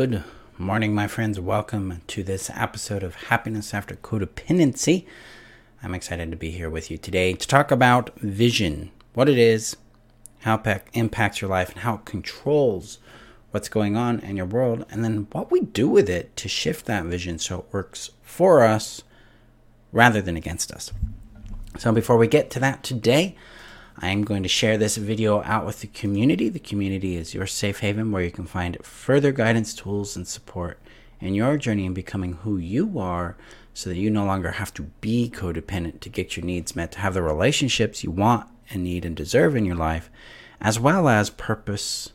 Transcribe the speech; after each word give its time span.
Good 0.00 0.24
morning, 0.56 0.94
my 0.94 1.06
friends. 1.06 1.38
Welcome 1.38 2.00
to 2.06 2.22
this 2.22 2.48
episode 2.54 3.02
of 3.02 3.16
Happiness 3.16 3.74
After 3.74 3.96
Codependency. 3.96 5.04
I'm 5.82 5.94
excited 5.94 6.30
to 6.30 6.38
be 6.38 6.50
here 6.52 6.70
with 6.70 6.90
you 6.90 6.96
today 6.96 7.34
to 7.34 7.46
talk 7.46 7.70
about 7.70 8.18
vision, 8.18 8.92
what 9.12 9.28
it 9.28 9.36
is, 9.36 9.76
how 10.38 10.56
it 10.64 10.84
impacts 10.94 11.42
your 11.42 11.50
life, 11.50 11.68
and 11.68 11.80
how 11.80 11.96
it 11.96 12.06
controls 12.06 12.96
what's 13.50 13.68
going 13.68 13.94
on 13.94 14.20
in 14.20 14.38
your 14.38 14.46
world, 14.46 14.86
and 14.88 15.04
then 15.04 15.26
what 15.32 15.50
we 15.50 15.60
do 15.60 15.86
with 15.86 16.08
it 16.08 16.34
to 16.36 16.48
shift 16.48 16.86
that 16.86 17.04
vision 17.04 17.38
so 17.38 17.58
it 17.58 17.66
works 17.70 18.08
for 18.22 18.62
us 18.62 19.02
rather 19.92 20.22
than 20.22 20.34
against 20.34 20.72
us. 20.72 20.94
So, 21.76 21.92
before 21.92 22.16
we 22.16 22.26
get 22.26 22.48
to 22.52 22.60
that 22.60 22.82
today, 22.82 23.36
I 24.02 24.08
am 24.10 24.24
going 24.24 24.42
to 24.42 24.48
share 24.48 24.78
this 24.78 24.96
video 24.96 25.42
out 25.42 25.66
with 25.66 25.82
the 25.82 25.86
community. 25.86 26.48
The 26.48 26.58
community 26.58 27.16
is 27.16 27.34
your 27.34 27.46
safe 27.46 27.80
haven 27.80 28.10
where 28.10 28.22
you 28.22 28.30
can 28.30 28.46
find 28.46 28.82
further 28.82 29.30
guidance, 29.30 29.74
tools, 29.74 30.16
and 30.16 30.26
support 30.26 30.78
in 31.20 31.34
your 31.34 31.58
journey 31.58 31.84
in 31.84 31.92
becoming 31.92 32.32
who 32.32 32.56
you 32.56 32.98
are 32.98 33.36
so 33.74 33.90
that 33.90 33.98
you 33.98 34.08
no 34.08 34.24
longer 34.24 34.52
have 34.52 34.72
to 34.74 34.84
be 35.02 35.28
codependent 35.28 36.00
to 36.00 36.08
get 36.08 36.34
your 36.34 36.46
needs 36.46 36.74
met, 36.74 36.92
to 36.92 37.00
have 37.00 37.12
the 37.12 37.22
relationships 37.22 38.02
you 38.02 38.10
want 38.10 38.48
and 38.70 38.84
need 38.84 39.04
and 39.04 39.14
deserve 39.14 39.54
in 39.54 39.66
your 39.66 39.76
life, 39.76 40.08
as 40.62 40.80
well 40.80 41.06
as 41.06 41.28
purpose, 41.28 42.10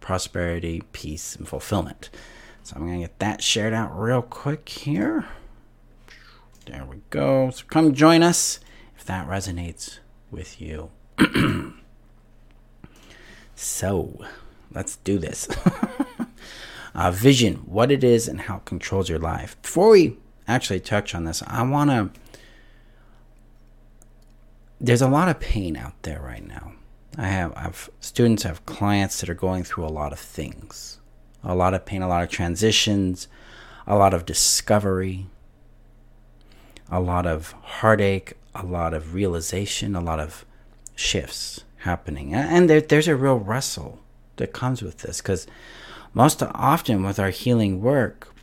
prosperity, 0.00 0.82
peace, 0.92 1.34
and 1.34 1.48
fulfillment. 1.48 2.10
So 2.62 2.76
I'm 2.76 2.86
going 2.86 3.00
to 3.00 3.06
get 3.06 3.18
that 3.20 3.42
shared 3.42 3.72
out 3.72 3.98
real 3.98 4.20
quick 4.20 4.68
here. 4.68 5.26
There 6.66 6.84
we 6.84 7.00
go. 7.08 7.48
So 7.50 7.64
come 7.68 7.94
join 7.94 8.22
us 8.22 8.60
if 8.98 9.04
that 9.06 9.26
resonates 9.26 9.98
with 10.30 10.60
you. 10.60 10.90
so, 13.54 14.24
let's 14.72 14.96
do 14.96 15.18
this. 15.18 15.48
uh, 16.94 17.10
vision, 17.10 17.56
what 17.66 17.90
it 17.90 18.04
is 18.04 18.28
and 18.28 18.42
how 18.42 18.56
it 18.56 18.64
controls 18.64 19.08
your 19.08 19.18
life. 19.18 19.60
Before 19.62 19.90
we 19.90 20.16
actually 20.48 20.80
touch 20.80 21.14
on 21.14 21.24
this, 21.24 21.42
I 21.46 21.62
want 21.62 21.90
to. 21.90 22.10
There's 24.80 25.02
a 25.02 25.08
lot 25.08 25.28
of 25.28 25.38
pain 25.38 25.76
out 25.76 26.02
there 26.02 26.20
right 26.20 26.46
now. 26.46 26.72
I 27.16 27.28
have, 27.28 27.52
I 27.56 27.60
have 27.60 27.90
students, 28.00 28.44
I 28.44 28.48
have 28.48 28.66
clients 28.66 29.20
that 29.20 29.28
are 29.28 29.34
going 29.34 29.64
through 29.64 29.84
a 29.84 29.92
lot 29.92 30.12
of 30.12 30.18
things, 30.18 30.98
a 31.44 31.54
lot 31.54 31.74
of 31.74 31.84
pain, 31.84 32.02
a 32.02 32.08
lot 32.08 32.22
of 32.24 32.30
transitions, 32.30 33.28
a 33.86 33.96
lot 33.96 34.14
of 34.14 34.24
discovery, 34.24 35.26
a 36.90 37.00
lot 37.00 37.26
of 37.26 37.52
heartache, 37.62 38.32
a 38.54 38.64
lot 38.64 38.94
of 38.94 39.14
realization, 39.14 39.94
a 39.94 40.00
lot 40.00 40.20
of 40.20 40.44
shifts 40.94 41.64
happening. 41.78 42.34
And 42.34 42.68
there, 42.68 42.80
there's 42.80 43.08
a 43.08 43.16
real 43.16 43.38
wrestle 43.38 44.00
that 44.36 44.52
comes 44.52 44.82
with 44.82 44.98
this 44.98 45.20
because 45.20 45.46
most 46.14 46.42
often 46.42 47.02
with 47.02 47.18
our 47.18 47.30
healing 47.30 47.80
work, 47.80 48.34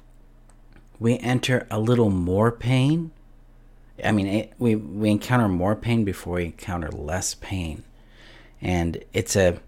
we 1.00 1.17
enter 1.20 1.67
a 1.72 1.80
little 1.80 2.09
more 2.09 2.52
pain. 2.52 3.11
I 4.03 4.11
mean, 4.11 4.27
it, 4.27 4.53
we, 4.58 4.75
we 4.75 5.09
encounter 5.09 5.47
more 5.47 5.75
pain 5.75 6.03
before 6.03 6.36
we 6.36 6.45
encounter 6.45 6.89
less 6.89 7.36
pain. 7.36 7.83
And 8.61 9.03
it's 9.14 9.36
a 9.36 9.59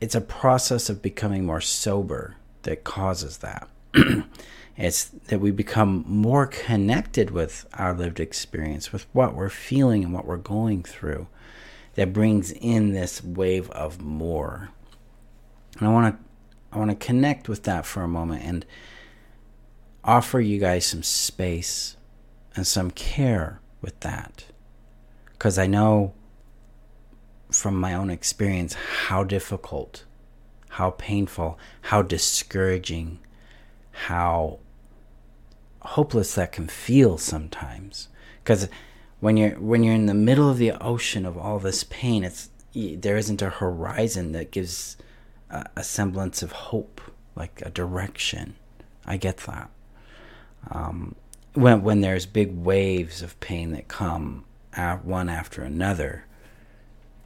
it's 0.00 0.14
a 0.14 0.20
process 0.20 0.88
of 0.88 1.02
becoming 1.02 1.44
more 1.44 1.60
sober 1.60 2.36
that 2.62 2.84
causes 2.84 3.38
that. 3.38 3.68
it's 4.78 5.06
that 5.06 5.40
we 5.40 5.50
become 5.50 6.04
more 6.06 6.46
connected 6.46 7.30
with 7.30 7.66
our 7.74 7.92
lived 7.92 8.20
experience, 8.20 8.92
with 8.92 9.06
what 9.12 9.34
we're 9.34 9.48
feeling 9.48 10.04
and 10.04 10.14
what 10.14 10.24
we're 10.24 10.36
going 10.36 10.84
through, 10.84 11.26
that 11.94 12.12
brings 12.12 12.52
in 12.52 12.92
this 12.92 13.22
wave 13.22 13.68
of 13.70 14.00
more. 14.00 14.70
And 15.78 15.88
I 15.88 15.92
want 15.92 16.14
to 16.14 16.24
I 16.70 16.78
want 16.78 16.90
to 16.90 17.06
connect 17.06 17.48
with 17.48 17.64
that 17.64 17.86
for 17.86 18.02
a 18.02 18.08
moment 18.08 18.44
and 18.44 18.66
offer 20.04 20.38
you 20.38 20.58
guys 20.58 20.86
some 20.86 21.02
space 21.02 21.96
and 22.54 22.66
some 22.66 22.90
care 22.90 23.60
with 23.80 23.98
that. 24.00 24.44
Because 25.32 25.58
I 25.58 25.66
know 25.66 26.12
from 27.50 27.80
my 27.80 27.94
own 27.94 28.10
experience 28.10 28.74
how 28.74 29.24
difficult, 29.24 30.04
how 30.70 30.90
painful, 30.90 31.58
how 31.82 32.02
discouraging, 32.02 33.18
how 33.92 34.58
hopeless 35.94 36.34
that 36.34 36.52
can 36.52 36.68
feel 36.68 37.18
sometimes. 37.18 38.08
Because 38.42 38.68
when 39.20 39.36
you're 39.36 39.58
when 39.58 39.82
you're 39.82 39.94
in 39.94 40.06
the 40.06 40.14
middle 40.14 40.48
of 40.48 40.58
the 40.58 40.72
ocean 40.82 41.26
of 41.26 41.36
all 41.36 41.58
this 41.58 41.84
pain 41.84 42.24
it's 42.24 42.50
there 42.74 43.16
isn't 43.16 43.42
a 43.42 43.50
horizon 43.50 44.32
that 44.32 44.50
gives 44.50 44.96
a, 45.50 45.66
a 45.76 45.82
semblance 45.82 46.42
of 46.42 46.52
hope 46.52 47.00
like 47.34 47.62
a 47.64 47.70
direction. 47.70 48.54
I 49.06 49.16
get 49.16 49.38
that. 49.38 49.70
Um, 50.70 51.14
when 51.54 51.82
when 51.82 52.00
there's 52.00 52.26
big 52.26 52.56
waves 52.56 53.22
of 53.22 53.38
pain 53.40 53.72
that 53.72 53.88
come 53.88 54.44
one 55.02 55.28
after 55.28 55.62
another 55.62 56.24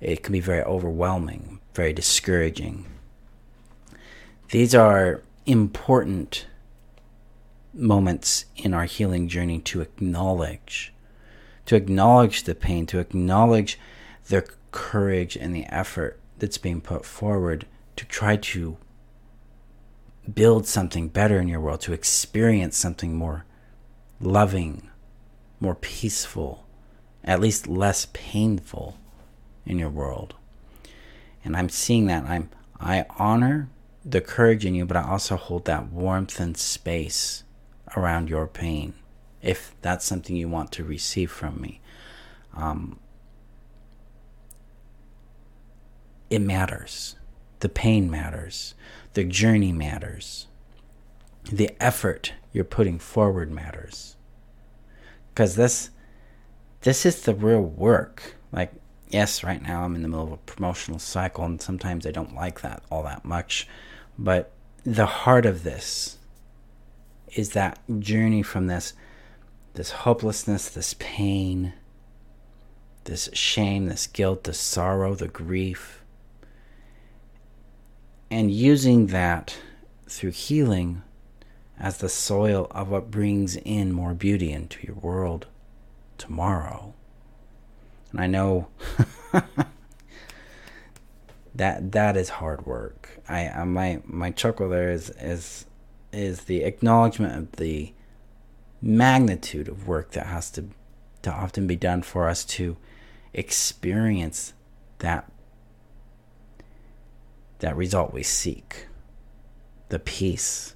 it 0.00 0.22
can 0.22 0.32
be 0.32 0.40
very 0.40 0.62
overwhelming 0.62 1.60
very 1.74 1.92
discouraging. 1.92 2.86
These 4.50 4.74
are 4.74 5.22
important 5.46 6.46
moments 7.74 8.46
in 8.56 8.74
our 8.74 8.84
healing 8.84 9.28
journey 9.28 9.58
to 9.60 9.80
acknowledge, 9.80 10.92
to 11.66 11.76
acknowledge 11.76 12.44
the 12.44 12.54
pain, 12.54 12.86
to 12.86 12.98
acknowledge 12.98 13.78
the 14.28 14.46
courage 14.70 15.36
and 15.36 15.54
the 15.54 15.64
effort 15.66 16.18
that's 16.38 16.58
being 16.58 16.80
put 16.80 17.04
forward 17.04 17.66
to 17.96 18.04
try 18.06 18.36
to 18.36 18.76
build 20.32 20.66
something 20.66 21.08
better 21.08 21.38
in 21.38 21.48
your 21.48 21.60
world, 21.60 21.80
to 21.80 21.92
experience 21.92 22.76
something 22.76 23.14
more 23.14 23.44
loving, 24.20 24.88
more 25.60 25.74
peaceful, 25.74 26.66
at 27.24 27.40
least 27.40 27.66
less 27.66 28.06
painful 28.12 28.98
in 29.66 29.78
your 29.78 29.90
world. 29.90 30.34
And 31.44 31.56
I'm 31.56 31.68
seeing 31.68 32.06
that. 32.06 32.24
I'm 32.24 32.50
I 32.80 33.04
honor 33.16 33.68
the 34.04 34.20
courage 34.20 34.66
in 34.66 34.74
you, 34.74 34.84
but 34.84 34.96
I 34.96 35.08
also 35.08 35.36
hold 35.36 35.66
that 35.66 35.92
warmth 35.92 36.40
and 36.40 36.56
space 36.56 37.44
around 37.96 38.28
your 38.28 38.46
pain 38.46 38.94
if 39.42 39.74
that's 39.82 40.04
something 40.04 40.36
you 40.36 40.48
want 40.48 40.70
to 40.72 40.84
receive 40.84 41.30
from 41.30 41.60
me. 41.60 41.80
Um, 42.54 42.98
it 46.30 46.40
matters. 46.40 47.16
The 47.60 47.68
pain 47.68 48.10
matters. 48.10 48.74
The 49.14 49.24
journey 49.24 49.72
matters. 49.72 50.46
The 51.50 51.70
effort 51.80 52.32
you're 52.52 52.64
putting 52.64 52.98
forward 52.98 53.50
matters. 53.50 54.16
Because 55.28 55.56
this, 55.56 55.90
this 56.82 57.04
is 57.04 57.22
the 57.22 57.34
real 57.34 57.62
work. 57.62 58.36
Like, 58.52 58.72
yes, 59.08 59.42
right 59.42 59.62
now 59.62 59.82
I'm 59.82 59.94
in 59.94 60.02
the 60.02 60.08
middle 60.08 60.26
of 60.26 60.32
a 60.32 60.36
promotional 60.38 60.98
cycle, 60.98 61.44
and 61.44 61.60
sometimes 61.60 62.06
I 62.06 62.10
don't 62.10 62.34
like 62.34 62.60
that 62.60 62.82
all 62.90 63.02
that 63.04 63.24
much. 63.24 63.66
But 64.18 64.52
the 64.84 65.06
heart 65.06 65.46
of 65.46 65.64
this 65.64 66.18
is 67.34 67.50
that 67.50 67.78
journey 67.98 68.42
from 68.42 68.66
this 68.66 68.92
this 69.74 69.90
hopelessness, 69.90 70.68
this 70.68 70.94
pain, 70.98 71.72
this 73.04 73.30
shame, 73.32 73.86
this 73.86 74.06
guilt, 74.06 74.44
the 74.44 74.52
sorrow, 74.52 75.14
the 75.14 75.28
grief, 75.28 76.02
and 78.30 78.50
using 78.50 79.06
that 79.06 79.56
through 80.06 80.30
healing 80.30 81.02
as 81.78 81.98
the 81.98 82.08
soil 82.08 82.66
of 82.70 82.90
what 82.90 83.10
brings 83.10 83.56
in 83.56 83.92
more 83.92 84.14
beauty 84.14 84.52
into 84.52 84.86
your 84.86 84.96
world 84.96 85.46
tomorrow. 86.18 86.94
And 88.10 88.20
I 88.20 88.26
know 88.26 88.68
that 91.54 91.92
that 91.92 92.16
is 92.16 92.28
hard 92.28 92.66
work. 92.66 93.20
I, 93.28 93.48
I 93.48 93.64
my 93.64 94.02
my 94.04 94.30
chuckle 94.30 94.68
there 94.68 94.92
is 94.92 95.10
is 95.10 95.64
is 96.12 96.42
the 96.42 96.62
acknowledgement 96.62 97.36
of 97.36 97.52
the 97.52 97.92
magnitude 98.80 99.68
of 99.68 99.86
work 99.86 100.12
that 100.12 100.26
has 100.26 100.50
to 100.50 100.68
to 101.22 101.30
often 101.30 101.68
be 101.68 101.76
done 101.76 102.02
for 102.02 102.28
us 102.28 102.44
to 102.44 102.76
experience 103.32 104.52
that 104.98 105.30
that 107.60 107.76
result 107.76 108.12
we 108.12 108.22
seek. 108.22 108.88
The 109.88 109.98
peace 109.98 110.74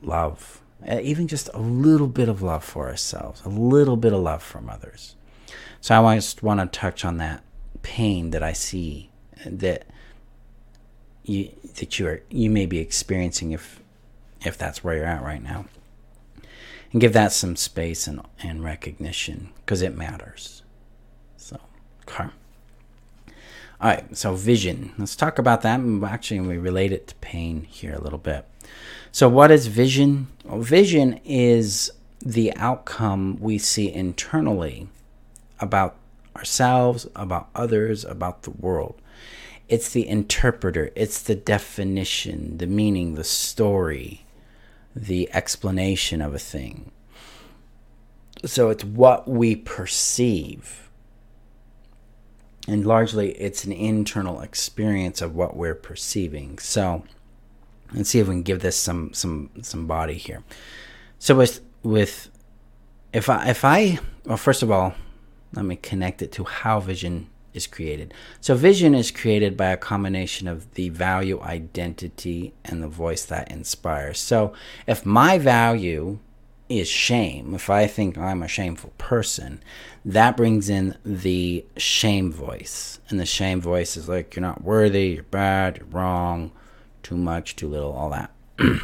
love 0.00 0.62
even 0.88 1.26
just 1.26 1.48
a 1.54 1.58
little 1.58 2.06
bit 2.06 2.28
of 2.28 2.42
love 2.42 2.62
for 2.62 2.86
ourselves 2.88 3.42
a 3.44 3.48
little 3.48 3.96
bit 3.96 4.12
of 4.12 4.20
love 4.20 4.42
from 4.42 4.68
others. 4.68 5.16
So 5.80 6.04
i 6.06 6.14
just 6.16 6.42
want 6.42 6.60
to 6.60 6.78
touch 6.78 7.04
on 7.04 7.16
that 7.18 7.42
pain 7.82 8.30
that 8.30 8.42
i 8.42 8.52
see 8.52 9.10
that 9.44 9.86
you 11.28 11.50
that 11.76 11.98
you 11.98 12.06
are 12.06 12.22
you 12.30 12.50
may 12.50 12.66
be 12.66 12.78
experiencing 12.78 13.52
if 13.52 13.80
if 14.44 14.56
that's 14.56 14.82
where 14.84 14.96
you're 14.96 15.04
at 15.06 15.22
right 15.22 15.42
now 15.42 15.64
and 16.92 17.00
give 17.00 17.12
that 17.12 17.32
some 17.32 17.56
space 17.56 18.06
and, 18.06 18.20
and 18.42 18.62
recognition 18.62 19.50
because 19.56 19.82
it 19.82 19.96
matters 19.96 20.62
so 21.36 21.58
okay 22.08 22.28
All 23.78 23.90
right, 23.90 24.16
so 24.16 24.34
vision. 24.34 24.94
Let's 24.96 25.14
talk 25.16 25.38
about 25.38 25.60
that. 25.62 25.80
Actually, 26.06 26.40
we 26.40 26.56
relate 26.56 26.92
it 26.92 27.08
to 27.08 27.14
pain 27.16 27.64
here 27.68 27.92
a 27.92 28.00
little 28.00 28.18
bit. 28.18 28.46
So, 29.12 29.28
what 29.28 29.50
is 29.50 29.66
vision? 29.66 30.28
Well, 30.44 30.60
vision 30.62 31.20
is 31.24 31.92
the 32.24 32.54
outcome 32.56 33.36
we 33.38 33.58
see 33.58 33.92
internally 33.92 34.88
about 35.60 35.96
ourselves, 36.34 37.06
about 37.14 37.48
others, 37.54 38.04
about 38.04 38.42
the 38.42 38.50
world. 38.50 39.00
It's 39.68 39.90
the 39.90 40.06
interpreter, 40.06 40.90
it's 40.94 41.22
the 41.22 41.34
definition, 41.34 42.58
the 42.58 42.66
meaning, 42.66 43.14
the 43.14 43.24
story, 43.24 44.26
the 44.94 45.28
explanation 45.32 46.22
of 46.22 46.34
a 46.34 46.38
thing. 46.38 46.92
So 48.44 48.70
it's 48.70 48.84
what 48.84 49.26
we 49.26 49.56
perceive. 49.56 50.88
And 52.68 52.86
largely, 52.86 53.32
it's 53.32 53.64
an 53.64 53.72
internal 53.72 54.40
experience 54.40 55.20
of 55.22 55.34
what 55.34 55.56
we're 55.56 55.74
perceiving. 55.74 56.58
So 56.58 57.04
let's 57.92 58.10
see 58.10 58.18
if 58.18 58.28
we 58.28 58.34
can 58.34 58.42
give 58.42 58.60
this 58.60 58.76
some 58.76 59.12
some 59.14 59.50
some 59.62 59.86
body 59.86 60.14
here. 60.14 60.42
So 61.18 61.36
with 61.36 61.60
with 61.82 62.30
if 63.12 63.28
I 63.28 63.48
if 63.48 63.64
I 63.64 63.98
well 64.24 64.36
first 64.36 64.62
of 64.62 64.70
all, 64.70 64.94
let 65.52 65.64
me 65.64 65.76
connect 65.76 66.22
it 66.22 66.32
to 66.32 66.44
how 66.44 66.80
vision 66.80 67.28
is 67.56 67.66
created. 67.66 68.12
So, 68.40 68.54
vision 68.54 68.94
is 68.94 69.10
created 69.10 69.56
by 69.56 69.68
a 69.68 69.76
combination 69.76 70.46
of 70.46 70.72
the 70.74 70.90
value, 70.90 71.40
identity, 71.40 72.54
and 72.64 72.82
the 72.82 72.88
voice 72.88 73.24
that 73.24 73.50
inspires. 73.50 74.18
So, 74.18 74.52
if 74.86 75.06
my 75.06 75.38
value 75.38 76.18
is 76.68 76.88
shame, 76.88 77.54
if 77.54 77.70
I 77.70 77.86
think 77.86 78.18
I'm 78.18 78.42
a 78.42 78.48
shameful 78.48 78.92
person, 78.98 79.62
that 80.04 80.36
brings 80.36 80.68
in 80.68 80.96
the 81.04 81.64
shame 81.76 82.32
voice. 82.32 83.00
And 83.08 83.20
the 83.20 83.26
shame 83.26 83.60
voice 83.60 83.96
is 83.96 84.08
like, 84.08 84.34
you're 84.34 84.42
not 84.42 84.62
worthy, 84.62 85.08
you're 85.08 85.22
bad, 85.24 85.78
you're 85.78 85.86
wrong, 85.86 86.52
too 87.02 87.16
much, 87.16 87.56
too 87.56 87.68
little, 87.68 87.92
all 87.92 88.10
that. 88.10 88.30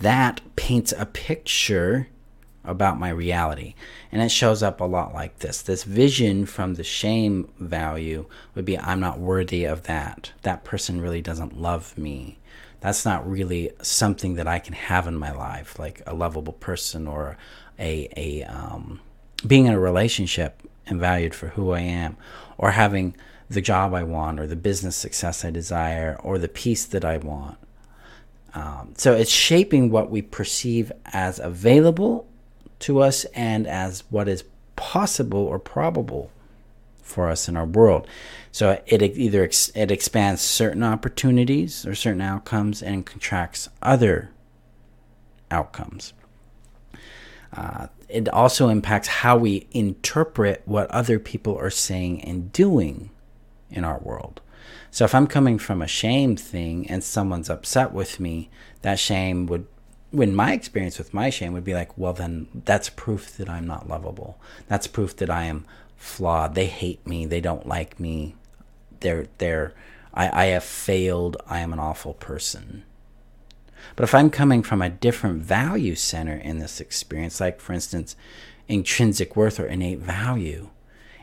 that 0.00 0.40
paints 0.56 0.92
a 0.96 1.06
picture 1.06 2.08
about 2.68 2.98
my 2.98 3.08
reality. 3.08 3.74
And 4.12 4.22
it 4.22 4.30
shows 4.30 4.62
up 4.62 4.80
a 4.80 4.84
lot 4.84 5.14
like 5.14 5.38
this. 5.38 5.62
This 5.62 5.84
vision 5.84 6.46
from 6.46 6.74
the 6.74 6.84
shame 6.84 7.50
value 7.58 8.26
would 8.54 8.64
be 8.64 8.78
I'm 8.78 9.00
not 9.00 9.18
worthy 9.18 9.64
of 9.64 9.84
that. 9.84 10.32
That 10.42 10.64
person 10.64 11.00
really 11.00 11.22
doesn't 11.22 11.60
love 11.60 11.96
me. 11.96 12.38
That's 12.80 13.04
not 13.04 13.28
really 13.28 13.70
something 13.82 14.34
that 14.34 14.46
I 14.46 14.58
can 14.60 14.74
have 14.74 15.06
in 15.06 15.16
my 15.16 15.32
life, 15.32 15.78
like 15.78 16.02
a 16.06 16.14
lovable 16.14 16.52
person 16.52 17.08
or 17.08 17.36
a, 17.78 18.08
a 18.16 18.44
um, 18.44 19.00
being 19.46 19.66
in 19.66 19.72
a 19.72 19.80
relationship 19.80 20.62
and 20.86 21.00
valued 21.00 21.34
for 21.34 21.48
who 21.48 21.72
I 21.72 21.80
am, 21.80 22.16
or 22.56 22.72
having 22.72 23.16
the 23.50 23.60
job 23.60 23.94
I 23.94 24.02
want, 24.04 24.38
or 24.38 24.46
the 24.46 24.56
business 24.56 24.96
success 24.96 25.44
I 25.44 25.50
desire, 25.50 26.18
or 26.22 26.38
the 26.38 26.48
peace 26.48 26.86
that 26.86 27.04
I 27.04 27.16
want. 27.16 27.58
Um, 28.54 28.94
so 28.96 29.14
it's 29.14 29.30
shaping 29.30 29.90
what 29.90 30.10
we 30.10 30.22
perceive 30.22 30.90
as 31.06 31.38
available 31.38 32.27
to 32.80 33.00
us 33.00 33.24
and 33.34 33.66
as 33.66 34.04
what 34.10 34.28
is 34.28 34.44
possible 34.76 35.40
or 35.40 35.58
probable 35.58 36.30
for 37.02 37.28
us 37.28 37.48
in 37.48 37.56
our 37.56 37.66
world. 37.66 38.06
So 38.52 38.80
it 38.86 39.02
either 39.02 39.44
ex- 39.44 39.70
it 39.74 39.90
expands 39.90 40.40
certain 40.42 40.82
opportunities 40.82 41.86
or 41.86 41.94
certain 41.94 42.20
outcomes 42.20 42.82
and 42.82 43.04
contracts 43.04 43.68
other 43.82 44.30
outcomes. 45.50 46.12
Uh, 47.52 47.88
it 48.08 48.28
also 48.28 48.68
impacts 48.68 49.08
how 49.08 49.36
we 49.36 49.66
interpret 49.72 50.62
what 50.64 50.90
other 50.90 51.18
people 51.18 51.56
are 51.56 51.70
saying 51.70 52.22
and 52.22 52.52
doing 52.52 53.10
in 53.70 53.84
our 53.84 53.98
world. 53.98 54.40
So 54.90 55.04
if 55.04 55.14
I'm 55.14 55.26
coming 55.26 55.58
from 55.58 55.82
a 55.82 55.86
shame 55.86 56.36
thing 56.36 56.88
and 56.88 57.04
someone's 57.04 57.50
upset 57.50 57.92
with 57.92 58.20
me, 58.20 58.50
that 58.82 58.98
shame 58.98 59.46
would 59.46 59.66
when 60.10 60.34
my 60.34 60.52
experience 60.52 60.98
with 60.98 61.12
my 61.12 61.30
shame 61.30 61.52
would 61.52 61.64
be 61.64 61.74
like, 61.74 61.96
well, 61.98 62.12
then 62.12 62.48
that's 62.64 62.88
proof 62.88 63.36
that 63.36 63.48
I'm 63.48 63.66
not 63.66 63.88
lovable. 63.88 64.38
That's 64.66 64.86
proof 64.86 65.16
that 65.16 65.30
I 65.30 65.44
am 65.44 65.66
flawed. 65.96 66.54
They 66.54 66.66
hate 66.66 67.06
me. 67.06 67.26
They 67.26 67.40
don't 67.40 67.66
like 67.66 68.00
me. 68.00 68.34
They're 69.00 69.26
they're 69.38 69.74
I, 70.14 70.44
I 70.44 70.46
have 70.46 70.64
failed. 70.64 71.36
I 71.46 71.60
am 71.60 71.72
an 71.72 71.78
awful 71.78 72.14
person. 72.14 72.84
But 73.96 74.04
if 74.04 74.14
I'm 74.14 74.30
coming 74.30 74.62
from 74.62 74.82
a 74.82 74.88
different 74.88 75.42
value 75.42 75.94
center 75.94 76.34
in 76.34 76.58
this 76.58 76.80
experience, 76.80 77.40
like 77.40 77.60
for 77.60 77.72
instance, 77.72 78.16
intrinsic 78.66 79.36
worth 79.36 79.60
or 79.60 79.66
innate 79.66 79.98
value, 79.98 80.70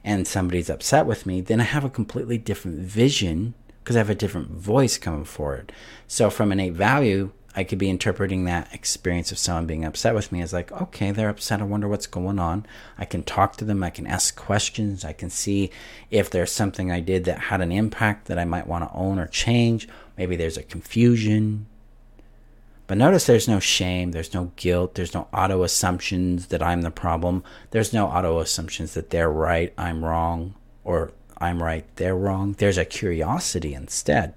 and 0.03 0.27
somebody's 0.27 0.69
upset 0.69 1.05
with 1.07 1.25
me, 1.25 1.41
then 1.41 1.59
I 1.59 1.63
have 1.63 1.83
a 1.83 1.89
completely 1.89 2.37
different 2.37 2.79
vision 2.79 3.55
because 3.83 3.95
I 3.95 3.99
have 3.99 4.09
a 4.09 4.15
different 4.15 4.51
voice 4.51 4.97
coming 4.97 5.25
forward. 5.25 5.71
So 6.07 6.29
from 6.29 6.51
innate 6.51 6.73
value, 6.73 7.31
I 7.55 7.63
could 7.63 7.77
be 7.77 7.89
interpreting 7.89 8.43
that 8.45 8.73
experience 8.73 9.31
of 9.31 9.37
someone 9.37 9.65
being 9.65 9.85
upset 9.85 10.13
with 10.13 10.31
me 10.31 10.41
as 10.41 10.51
like, 10.51 10.71
okay, 10.71 11.11
they're 11.11 11.29
upset. 11.29 11.61
I 11.61 11.63
wonder 11.63 11.87
what's 11.87 12.07
going 12.07 12.37
on. 12.37 12.65
I 12.97 13.05
can 13.05 13.23
talk 13.23 13.55
to 13.57 13.65
them. 13.65 13.83
I 13.83 13.89
can 13.89 14.05
ask 14.05 14.35
questions. 14.35 15.05
I 15.05 15.13
can 15.13 15.29
see 15.29 15.71
if 16.11 16.29
there's 16.29 16.51
something 16.51 16.91
I 16.91 16.99
did 16.99 17.23
that 17.25 17.39
had 17.39 17.61
an 17.61 17.71
impact 17.71 18.25
that 18.25 18.37
I 18.37 18.45
might 18.45 18.67
want 18.67 18.83
to 18.83 18.95
own 18.95 19.19
or 19.19 19.27
change. 19.27 19.87
Maybe 20.17 20.35
there's 20.35 20.57
a 20.57 20.63
confusion. 20.63 21.67
But 22.87 22.97
notice 22.97 23.25
there's 23.25 23.47
no 23.47 23.59
shame, 23.59 24.11
there's 24.11 24.33
no 24.33 24.51
guilt, 24.57 24.93
there's 24.93 25.13
no 25.13 25.27
auto 25.33 25.63
assumptions 25.63 26.47
that 26.47 26.61
I'm 26.61 26.83
the 26.83 26.91
problem. 26.91 27.43
There's 27.71 27.93
no 27.93 28.05
auto 28.05 28.39
assumptions 28.39 28.93
that 28.93 29.09
they're 29.09 29.31
right, 29.31 29.73
I'm 29.75 30.05
wrong, 30.05 30.53
or 30.83 31.11
I'm 31.39 31.63
right, 31.63 31.83
they're 31.95 32.15
wrong. 32.15 32.53
There's 32.57 32.77
a 32.77 32.85
curiosity 32.85 33.73
instead. 33.73 34.35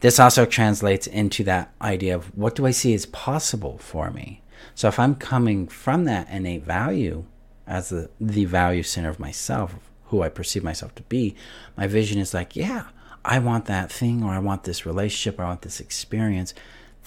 This 0.00 0.20
also 0.20 0.46
translates 0.46 1.06
into 1.06 1.42
that 1.44 1.72
idea 1.82 2.14
of 2.14 2.36
what 2.36 2.54
do 2.54 2.66
I 2.66 2.70
see 2.70 2.94
as 2.94 3.06
possible 3.06 3.78
for 3.78 4.10
me? 4.10 4.42
So 4.74 4.86
if 4.88 4.98
I'm 4.98 5.16
coming 5.16 5.66
from 5.66 6.04
that 6.04 6.28
innate 6.30 6.64
value 6.64 7.24
as 7.66 7.88
the, 7.88 8.08
the 8.20 8.44
value 8.44 8.84
center 8.84 9.08
of 9.08 9.18
myself, 9.18 9.74
who 10.06 10.22
I 10.22 10.28
perceive 10.28 10.62
myself 10.62 10.94
to 10.96 11.02
be, 11.04 11.34
my 11.76 11.86
vision 11.86 12.18
is 12.20 12.32
like, 12.32 12.54
yeah, 12.54 12.86
I 13.24 13.40
want 13.40 13.66
that 13.66 13.90
thing 13.90 14.22
or 14.22 14.30
I 14.30 14.38
want 14.38 14.64
this 14.64 14.86
relationship 14.86 15.38
or 15.38 15.44
I 15.44 15.48
want 15.48 15.62
this 15.62 15.80
experience. 15.80 16.54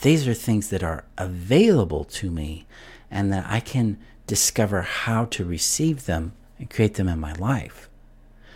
These 0.01 0.27
are 0.27 0.33
things 0.33 0.69
that 0.69 0.83
are 0.83 1.05
available 1.17 2.03
to 2.05 2.29
me 2.29 2.65
and 3.09 3.31
that 3.31 3.45
I 3.47 3.59
can 3.59 3.99
discover 4.27 4.81
how 4.81 5.25
to 5.25 5.45
receive 5.45 6.05
them 6.05 6.33
and 6.59 6.69
create 6.69 6.95
them 6.95 7.07
in 7.07 7.19
my 7.19 7.33
life. 7.33 7.89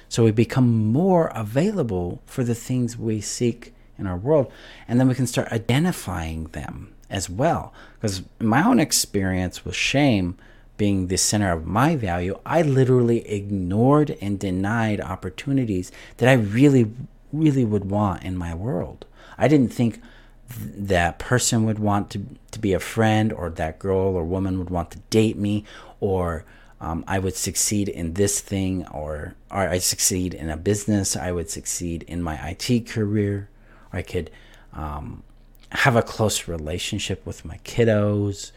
So 0.10 0.24
we 0.24 0.32
become 0.32 0.92
more 0.92 1.28
available 1.28 2.22
for 2.26 2.44
the 2.44 2.56
things 2.56 2.98
we 2.98 3.22
seek 3.22 3.74
in 3.98 4.08
our 4.08 4.18
world. 4.18 4.52
And 4.88 5.00
then 5.00 5.08
we 5.08 5.16
can 5.16 5.28
start 5.28 5.52
identifying 5.52 6.46
them 6.46 6.94
as 7.10 7.30
well. 7.30 7.74
Because 7.96 8.24
my 8.40 8.66
own 8.66 8.80
experience 8.80 9.64
with 9.64 9.76
shame 9.76 10.38
being 10.78 11.08
the 11.08 11.18
center 11.18 11.52
of 11.52 11.66
my 11.66 11.96
value, 11.96 12.40
I 12.46 12.62
literally 12.62 13.28
ignored 13.28 14.18
and 14.22 14.40
denied 14.40 15.00
opportunities 15.00 15.92
that 16.18 16.28
I 16.28 16.34
really, 16.34 16.92
really 17.32 17.66
would 17.66 17.90
want 17.90 18.24
in 18.24 18.38
my 18.38 18.54
world. 18.54 19.06
I 19.38 19.48
didn't 19.48 19.74
think 19.74 20.02
that 20.50 21.20
person 21.20 21.66
would 21.66 21.80
want 21.80 22.10
to, 22.12 22.26
to 22.52 22.60
be 22.60 22.74
a 22.74 22.80
friend, 22.80 23.34
or 23.34 23.50
that 23.50 23.80
girl 23.80 24.16
or 24.16 24.24
woman 24.24 24.60
would 24.60 24.70
want 24.70 24.92
to 24.92 25.00
date 25.10 25.38
me, 25.38 25.64
or 26.00 26.46
um, 26.80 27.04
I 27.08 27.20
would 27.20 27.36
succeed 27.36 27.90
in 27.90 28.14
this 28.14 28.40
thing, 28.42 28.86
or, 28.88 29.36
or 29.50 29.68
I 29.70 29.80
succeed 29.80 30.34
in 30.34 30.50
a 30.50 30.58
business, 30.58 31.16
I 31.16 31.32
would 31.32 31.50
succeed 31.50 32.04
in 32.04 32.22
my 32.22 32.36
IT 32.50 32.88
career. 32.88 33.50
I 33.96 34.02
could 34.02 34.30
um, 34.74 35.24
have 35.72 35.96
a 35.96 36.02
close 36.02 36.48
relationship 36.48 37.26
with 37.26 37.46
my 37.46 37.58
kiddos. 37.64 38.52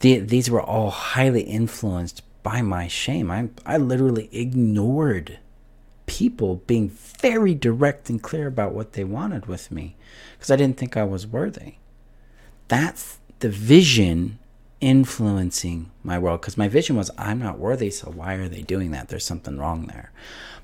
The, 0.00 0.18
these 0.18 0.50
were 0.50 0.62
all 0.62 0.90
highly 0.90 1.42
influenced 1.42 2.22
by 2.42 2.62
my 2.62 2.88
shame. 2.88 3.30
I, 3.30 3.48
I 3.64 3.76
literally 3.76 4.28
ignored 4.32 5.38
people 6.06 6.56
being 6.66 6.88
very 6.88 7.54
direct 7.54 8.10
and 8.10 8.22
clear 8.22 8.46
about 8.46 8.72
what 8.72 8.94
they 8.94 9.04
wanted 9.04 9.46
with 9.46 9.70
me 9.70 9.96
because 10.34 10.50
I 10.50 10.56
didn't 10.56 10.76
think 10.76 10.96
I 10.96 11.04
was 11.04 11.26
worthy. 11.26 11.74
That's 12.68 13.18
the 13.38 13.48
vision 13.48 14.38
influencing 14.80 15.90
my 16.02 16.18
world 16.18 16.40
because 16.40 16.58
my 16.58 16.68
vision 16.68 16.96
was 16.96 17.10
I'm 17.16 17.38
not 17.38 17.58
worthy, 17.58 17.90
so 17.90 18.10
why 18.10 18.34
are 18.34 18.48
they 18.48 18.62
doing 18.62 18.90
that? 18.90 19.08
There's 19.08 19.24
something 19.24 19.56
wrong 19.56 19.86
there. 19.86 20.10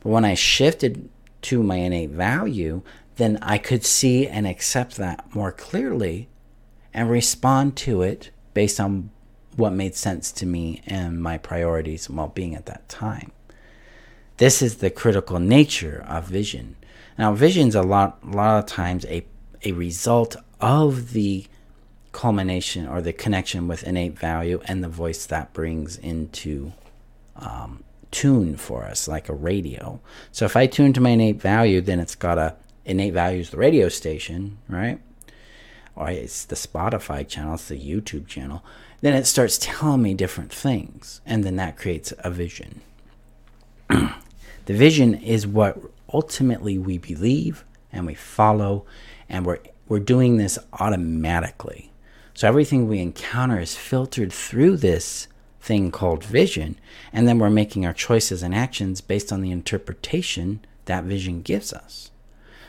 But 0.01 0.11
when 0.11 0.25
I 0.25 0.35
shifted 0.35 1.09
to 1.43 1.63
my 1.63 1.77
innate 1.77 2.11
value, 2.11 2.83
then 3.19 3.39
I 3.43 3.59
could 3.59 3.85
see 3.85 4.27
and 4.27 4.47
accept 4.47 4.97
that 4.97 5.35
more 5.35 5.53
clearly 5.53 6.29
and 6.95 7.11
respond 7.11 7.77
to 7.77 8.03
it 8.03 8.31
based 8.55 8.81
on 8.81 9.11
what 9.57 9.73
made 9.73 9.95
sense 9.95 10.33
to 10.33 10.47
me 10.47 10.83
and 10.87 11.21
my 11.21 11.37
priorities 11.37 12.09
and 12.09 12.17
well 12.17 12.29
being 12.29 12.55
at 12.55 12.67
that 12.67 12.89
time. 12.89 13.33
This 14.39 14.63
is 14.63 14.77
the 14.77 14.91
critical 14.91 15.41
nature 15.41 16.05
of 16.09 16.25
vision. 16.25 16.77
Now, 17.19 17.35
vision's 17.35 17.75
a 17.75 17.83
lot, 17.83 18.19
a 18.23 18.37
lot 18.37 18.61
of 18.61 18.67
times 18.67 19.05
a, 19.07 19.27
a 19.65 19.73
result 19.73 20.37
of 20.61 21.13
the 21.13 21.47
culmination 22.13 22.87
or 22.87 23.03
the 23.03 23.13
connection 23.13 23.67
with 23.67 23.83
innate 23.83 24.17
value 24.17 24.61
and 24.67 24.83
the 24.83 24.89
voice 24.89 25.27
that 25.27 25.53
brings 25.53 25.97
into 25.97 26.73
um, 27.35 27.83
tune 28.13 28.57
for 28.57 28.85
us 28.85 29.09
like 29.09 29.29
a 29.29 29.35
radio. 29.35 30.01
So 30.31 30.45
if 30.45 30.57
I 30.57 30.67
tune 30.67 30.93
to 30.93 31.01
my 31.01 31.11
innate 31.11 31.41
value, 31.41 31.81
then 31.81 31.99
it's 31.99 32.15
got 32.15 32.39
a 32.39 32.55
innate 32.89 33.13
value 33.13 33.41
is 33.41 33.51
the 33.51 33.57
radio 33.59 33.89
station, 33.89 34.59
right? 34.69 34.99
Or 35.95 36.09
it's 36.11 36.45
the 36.45 36.57
Spotify 36.57 37.27
channel, 37.29 37.55
it's 37.55 37.69
the 37.69 37.79
YouTube 37.79 38.27
channel. 38.27 38.65
Then 39.01 39.15
it 39.15 39.27
starts 39.27 39.59
telling 39.61 40.03
me 40.03 40.15
different 40.15 40.53
things, 40.53 41.21
and 41.27 41.45
then 41.45 41.57
that 41.57 41.77
creates 41.77 42.13
a 42.19 42.31
vision. 42.31 42.81
the 43.89 44.15
vision 44.67 45.15
is 45.15 45.47
what 45.47 45.79
ultimately 46.13 46.79
we 46.79 46.99
believe 46.99 47.65
and 47.93 48.07
we 48.07 48.15
follow, 48.15 48.85
and 49.29 49.47
we're 49.47 49.61
we're 49.89 49.99
doing 49.99 50.37
this 50.37 50.59
automatically. 50.75 51.91
So 52.35 52.47
everything 52.47 52.87
we 52.87 53.01
encounter 53.01 53.59
is 53.59 53.75
filtered 53.75 54.33
through 54.33 54.77
this 54.77 55.29
thing 55.61 55.91
called 55.91 56.23
vision, 56.23 56.79
and 57.13 57.27
then 57.27 57.39
we're 57.39 57.51
making 57.51 57.87
our 57.87 57.95
choices 57.95 58.43
and 58.43 58.55
actions 58.55 59.01
based 59.01 59.33
on 59.33 59.41
the 59.41 59.51
interpretation 59.51 60.61
that 60.85 61.05
vision 61.05 61.43
gives 61.43 61.73
us. 61.73 62.11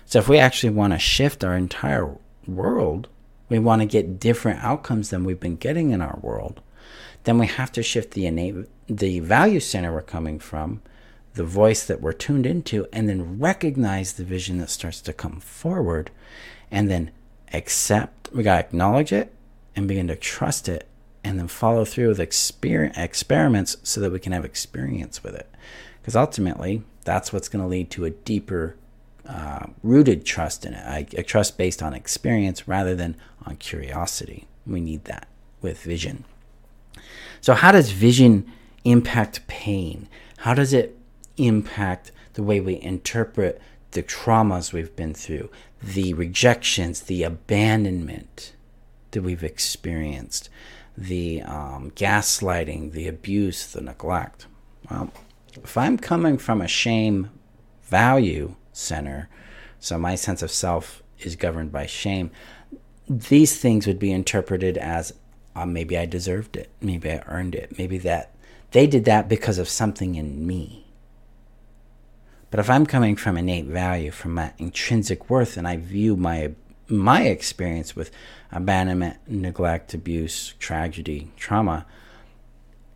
So 0.10 0.18
if 0.18 0.28
we 0.28 0.40
actually 0.40 0.72
want 0.72 0.94
to 0.94 0.98
shift 0.98 1.44
our 1.44 1.56
entire 1.56 2.16
world, 2.48 3.10
we 3.48 3.60
want 3.60 3.84
to 3.84 3.86
get 3.86 4.20
different 4.20 4.64
outcomes 4.64 5.12
than 5.12 5.24
we've 5.24 5.40
been 5.40 5.56
getting 5.56 5.92
in 5.92 6.02
our 6.02 6.18
world, 6.24 6.62
then 7.26 7.38
we 7.38 7.46
have 7.46 7.72
to 7.74 7.84
shift 7.84 8.12
the 8.12 8.26
innate 8.26 8.56
the 8.88 9.20
value 9.20 9.60
center 9.60 9.94
we're 9.94 10.02
coming 10.02 10.40
from, 10.40 10.82
the 11.36 11.44
voice 11.44 11.86
that 11.86 12.02
we're 12.02 12.12
tuned 12.12 12.48
into, 12.48 12.88
and 12.92 13.08
then 13.08 13.38
recognize 13.38 14.14
the 14.14 14.24
vision 14.24 14.58
that 14.58 14.72
starts 14.72 15.00
to 15.02 15.14
come 15.14 15.40
forward, 15.40 16.10
and 16.72 16.90
then 16.90 17.12
accept. 17.54 18.32
We 18.34 18.42
gotta 18.42 18.66
acknowledge 18.66 19.14
it 19.14 19.32
and 19.76 19.88
begin 19.88 20.08
to 20.08 20.16
trust 20.16 20.68
it 20.68 20.88
and 21.24 21.38
then 21.38 21.48
follow 21.48 21.86
through 21.86 22.08
with 22.08 22.18
exper- 22.18 22.98
experiments 22.98 23.78
so 23.84 24.02
that 24.02 24.12
we 24.12 24.18
can 24.18 24.32
have 24.32 24.44
experience 24.44 25.24
with 25.24 25.36
it. 25.36 25.52
Because 26.02 26.16
ultimately, 26.16 26.82
that's 27.04 27.32
what's 27.32 27.48
going 27.48 27.62
to 27.62 27.70
lead 27.70 27.92
to 27.92 28.06
a 28.06 28.10
deeper 28.10 28.76
uh, 29.30 29.68
rooted 29.84 30.26
trust 30.26 30.66
in 30.66 30.74
it, 30.74 31.14
a, 31.16 31.20
a 31.20 31.24
trust 31.24 31.58
based 31.58 31.82
on 31.84 31.94
experience 31.94 32.68
rather 32.68 32.96
than 32.96 33.16
on 33.46 33.56
curiosity. 33.58 34.48
We 34.66 34.82
need 34.82 35.06
that 35.06 35.28
with 35.62 35.82
vision. 35.82 36.26
So, 37.42 37.54
how 37.54 37.72
does 37.72 37.92
vision 37.92 38.52
impact 38.84 39.48
pain? 39.48 40.10
How 40.40 40.54
does 40.54 40.74
it 40.74 40.98
impact 41.38 42.12
the 42.34 42.44
way 42.44 42.60
we 42.60 42.82
interpret 42.82 43.62
the 43.92 44.04
traumas 44.04 44.74
we've 44.74 44.96
been 44.96 45.14
through, 45.14 45.50
the 45.82 46.14
rejections, 46.14 47.02
the 47.02 47.24
abandonment 47.24 48.54
that 49.12 49.22
we've 49.22 49.44
experienced? 49.44 50.50
the 51.00 51.42
um, 51.44 51.92
gaslighting, 51.92 52.92
the 52.92 53.08
abuse, 53.08 53.66
the 53.68 53.82
neglect. 53.82 54.48
Well, 54.92 55.12
if 55.64 55.78
I'm 55.78 55.98
coming 55.98 56.38
from 56.38 56.62
a 56.62 56.68
shame 56.68 57.30
value 57.84 58.56
center, 58.80 59.30
so 59.80 59.98
my 59.98 60.16
sense 60.16 60.42
of 60.42 60.52
self 60.52 61.04
is 61.20 61.36
governed 61.36 61.72
by 61.72 61.86
shame, 61.86 62.32
these 63.08 63.58
things 63.58 63.88
would 63.88 64.00
be 64.00 64.12
interpreted 64.12 64.78
as 64.78 65.14
uh, 65.56 65.66
maybe 65.66 65.98
I 65.98 66.06
deserved 66.06 66.56
it, 66.56 66.70
maybe 66.82 67.12
I 67.12 67.24
earned 67.28 67.56
it, 67.56 67.78
maybe 67.78 67.98
that 68.00 68.36
they 68.72 68.88
did 68.88 69.06
that 69.06 69.28
because 69.28 69.58
of 69.58 69.68
something 69.68 70.16
in 70.16 70.46
me. 70.46 70.86
But 72.52 72.60
if 72.60 72.70
I'm 72.70 72.86
coming 72.86 73.16
from 73.16 73.38
innate 73.38 73.66
value, 73.66 74.12
from 74.12 74.34
my 74.34 74.54
intrinsic 74.58 75.30
worth, 75.30 75.58
and 75.58 75.68
I 75.68 75.78
view 75.78 76.16
my 76.16 76.52
my 76.88 77.24
experience 77.24 77.96
with 77.96 78.10
abandonment, 78.52 79.18
neglect, 79.28 79.94
abuse, 79.94 80.56
tragedy, 80.58 81.32
trauma, 81.38 81.86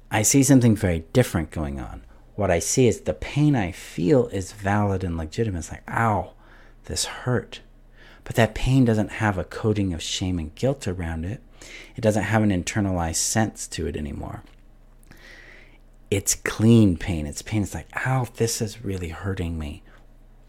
I 0.09 0.23
see 0.23 0.41
something 0.41 0.75
very 0.75 1.05
different 1.13 1.51
going 1.51 1.79
on. 1.79 2.03
What 2.35 2.51
I 2.51 2.59
see 2.59 2.87
is 2.87 3.01
the 3.01 3.13
pain 3.13 3.55
I 3.55 3.71
feel 3.71 4.27
is 4.27 4.53
valid 4.53 5.03
and 5.03 5.17
legitimate. 5.17 5.59
It's 5.59 5.71
like, 5.71 5.89
ow, 5.89 6.33
this 6.85 7.05
hurt. 7.05 7.61
But 8.23 8.35
that 8.35 8.55
pain 8.55 8.85
doesn't 8.85 9.13
have 9.13 9.37
a 9.37 9.43
coating 9.43 9.93
of 9.93 10.01
shame 10.01 10.39
and 10.39 10.55
guilt 10.55 10.87
around 10.87 11.25
it. 11.25 11.41
It 11.95 12.01
doesn't 12.01 12.23
have 12.23 12.41
an 12.43 12.49
internalized 12.49 13.17
sense 13.17 13.67
to 13.69 13.85
it 13.87 13.95
anymore. 13.95 14.43
It's 16.09 16.35
clean 16.35 16.97
pain. 16.97 17.25
It's 17.25 17.41
pain. 17.41 17.63
It's 17.63 17.73
like, 17.73 17.87
ow, 18.05 18.27
this 18.35 18.61
is 18.61 18.83
really 18.83 19.09
hurting 19.09 19.57
me. 19.57 19.83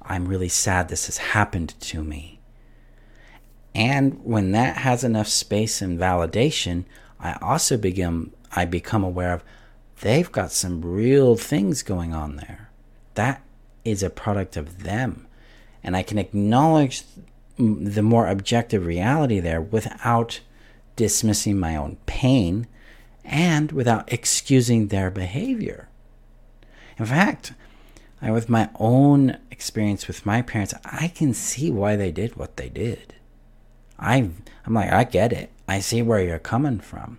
I'm 0.03 0.29
really 0.29 0.49
sad 0.49 0.89
this 0.89 1.07
has 1.07 1.19
happened 1.19 1.75
to 1.81 2.05
me. 2.05 2.41
And 3.75 4.23
when 4.23 4.53
that 4.53 4.79
has 4.79 5.03
enough 5.03 5.29
space 5.29 5.83
and 5.83 5.99
validation, 5.99 6.85
I 7.19 7.37
also 7.41 7.77
begin 7.77 8.33
I 8.53 8.67
become 8.67 9.03
aware 9.03 9.33
of 9.33 9.43
they've 10.05 10.31
got 10.31 10.53
some 10.53 10.83
real 10.83 11.35
things 11.35 11.83
going 11.83 12.13
on 12.13 12.37
there. 12.37 12.69
That 13.15 13.43
is 13.87 14.03
a 14.03 14.11
product 14.11 14.55
of 14.55 14.83
them. 14.83 15.27
And 15.83 15.97
I 15.97 16.03
can 16.03 16.19
acknowledge 16.19 17.05
the 17.57 18.03
more 18.03 18.29
objective 18.29 18.85
reality 18.85 19.41
there 19.41 19.63
without 19.63 20.41
dismissing 20.95 21.59
my 21.59 21.75
own 21.75 21.97
pain 22.05 22.67
and 23.25 23.73
without 23.73 24.13
excusing 24.13 24.89
their 24.89 25.11
behavior. 25.11 25.89
In 26.99 27.07
fact, 27.07 27.55
I, 28.21 28.31
with 28.31 28.51
my 28.51 28.69
own 28.79 29.39
experience 29.51 30.07
with 30.07 30.27
my 30.27 30.43
parents, 30.43 30.75
I 30.85 31.09
can 31.09 31.33
see 31.33 31.71
why 31.71 31.97
they 31.97 32.13
did 32.13 32.37
what 32.37 32.59
they 32.59 32.69
did. 32.69 33.15
I 33.99 34.29
I'm 34.67 34.75
like 34.75 34.93
I 34.93 35.05
get 35.05 35.33
it. 35.33 35.51
I 35.67 35.81
see 35.81 36.03
where 36.03 36.23
you're 36.23 36.39
coming 36.39 36.81
from. 36.81 37.19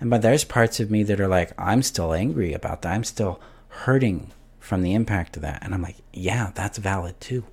And 0.00 0.10
but 0.10 0.22
there's 0.22 0.44
parts 0.44 0.80
of 0.80 0.90
me 0.90 1.02
that 1.04 1.20
are 1.20 1.28
like 1.28 1.52
I'm 1.58 1.82
still 1.82 2.12
angry 2.12 2.52
about 2.52 2.82
that. 2.82 2.94
I'm 2.94 3.04
still 3.04 3.40
hurting 3.68 4.30
from 4.58 4.82
the 4.82 4.94
impact 4.94 5.36
of 5.36 5.42
that. 5.42 5.62
And 5.62 5.74
I'm 5.74 5.82
like, 5.82 5.96
yeah, 6.12 6.50
that's 6.54 6.78
valid 6.78 7.20
too. 7.20 7.44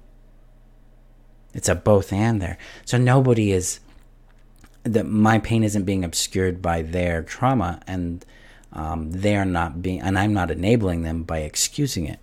It's 1.54 1.70
a 1.70 1.75
both 1.75 2.12
and 2.12 2.42
there. 2.42 2.58
So 2.84 2.98
nobody 2.98 3.52
is 3.52 3.80
that 4.84 5.06
my 5.06 5.40
pain 5.40 5.64
isn't 5.64 5.86
being 5.86 6.04
obscured 6.04 6.62
by 6.62 6.82
their 6.82 7.24
trauma 7.24 7.82
and 7.88 8.25
um, 8.74 9.10
they're 9.12 9.46
not 9.46 9.82
being 9.82 10.02
and 10.02 10.20
I'm 10.20 10.34
not 10.34 10.52
enabling 10.52 11.04
them 11.04 11.24
by 11.24 11.40
excusing 11.40 12.06
it. 12.06 12.20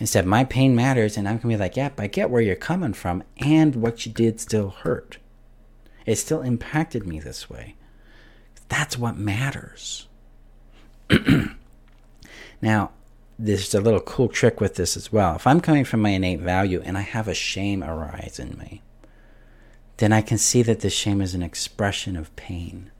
Instead, 0.00 0.24
my 0.24 0.44
pain 0.44 0.74
matters, 0.74 1.18
and 1.18 1.28
I'm 1.28 1.36
gonna 1.36 1.54
be 1.54 1.58
like, 1.58 1.76
yep, 1.76 2.00
I 2.00 2.06
get 2.06 2.30
where 2.30 2.40
you're 2.40 2.56
coming 2.56 2.94
from, 2.94 3.22
and 3.36 3.76
what 3.76 4.06
you 4.06 4.12
did 4.12 4.40
still 4.40 4.70
hurt. 4.70 5.18
It 6.06 6.16
still 6.16 6.40
impacted 6.40 7.06
me 7.06 7.20
this 7.20 7.50
way. 7.50 7.76
That's 8.70 8.96
what 8.96 9.18
matters. 9.18 10.06
now, 12.62 12.92
there's 13.36 13.74
a 13.74 13.80
little 13.80 14.00
cool 14.00 14.28
trick 14.28 14.60
with 14.60 14.76
this 14.76 14.96
as 14.96 15.12
well. 15.12 15.34
If 15.34 15.46
I'm 15.46 15.60
coming 15.60 15.84
from 15.84 16.00
my 16.00 16.10
innate 16.10 16.40
value 16.40 16.80
and 16.84 16.96
I 16.96 17.02
have 17.02 17.26
a 17.26 17.34
shame 17.34 17.82
arise 17.82 18.38
in 18.38 18.56
me, 18.56 18.80
then 19.96 20.12
I 20.12 20.22
can 20.22 20.38
see 20.38 20.62
that 20.62 20.80
this 20.80 20.92
shame 20.92 21.20
is 21.20 21.34
an 21.34 21.42
expression 21.42 22.16
of 22.16 22.34
pain. 22.36 22.90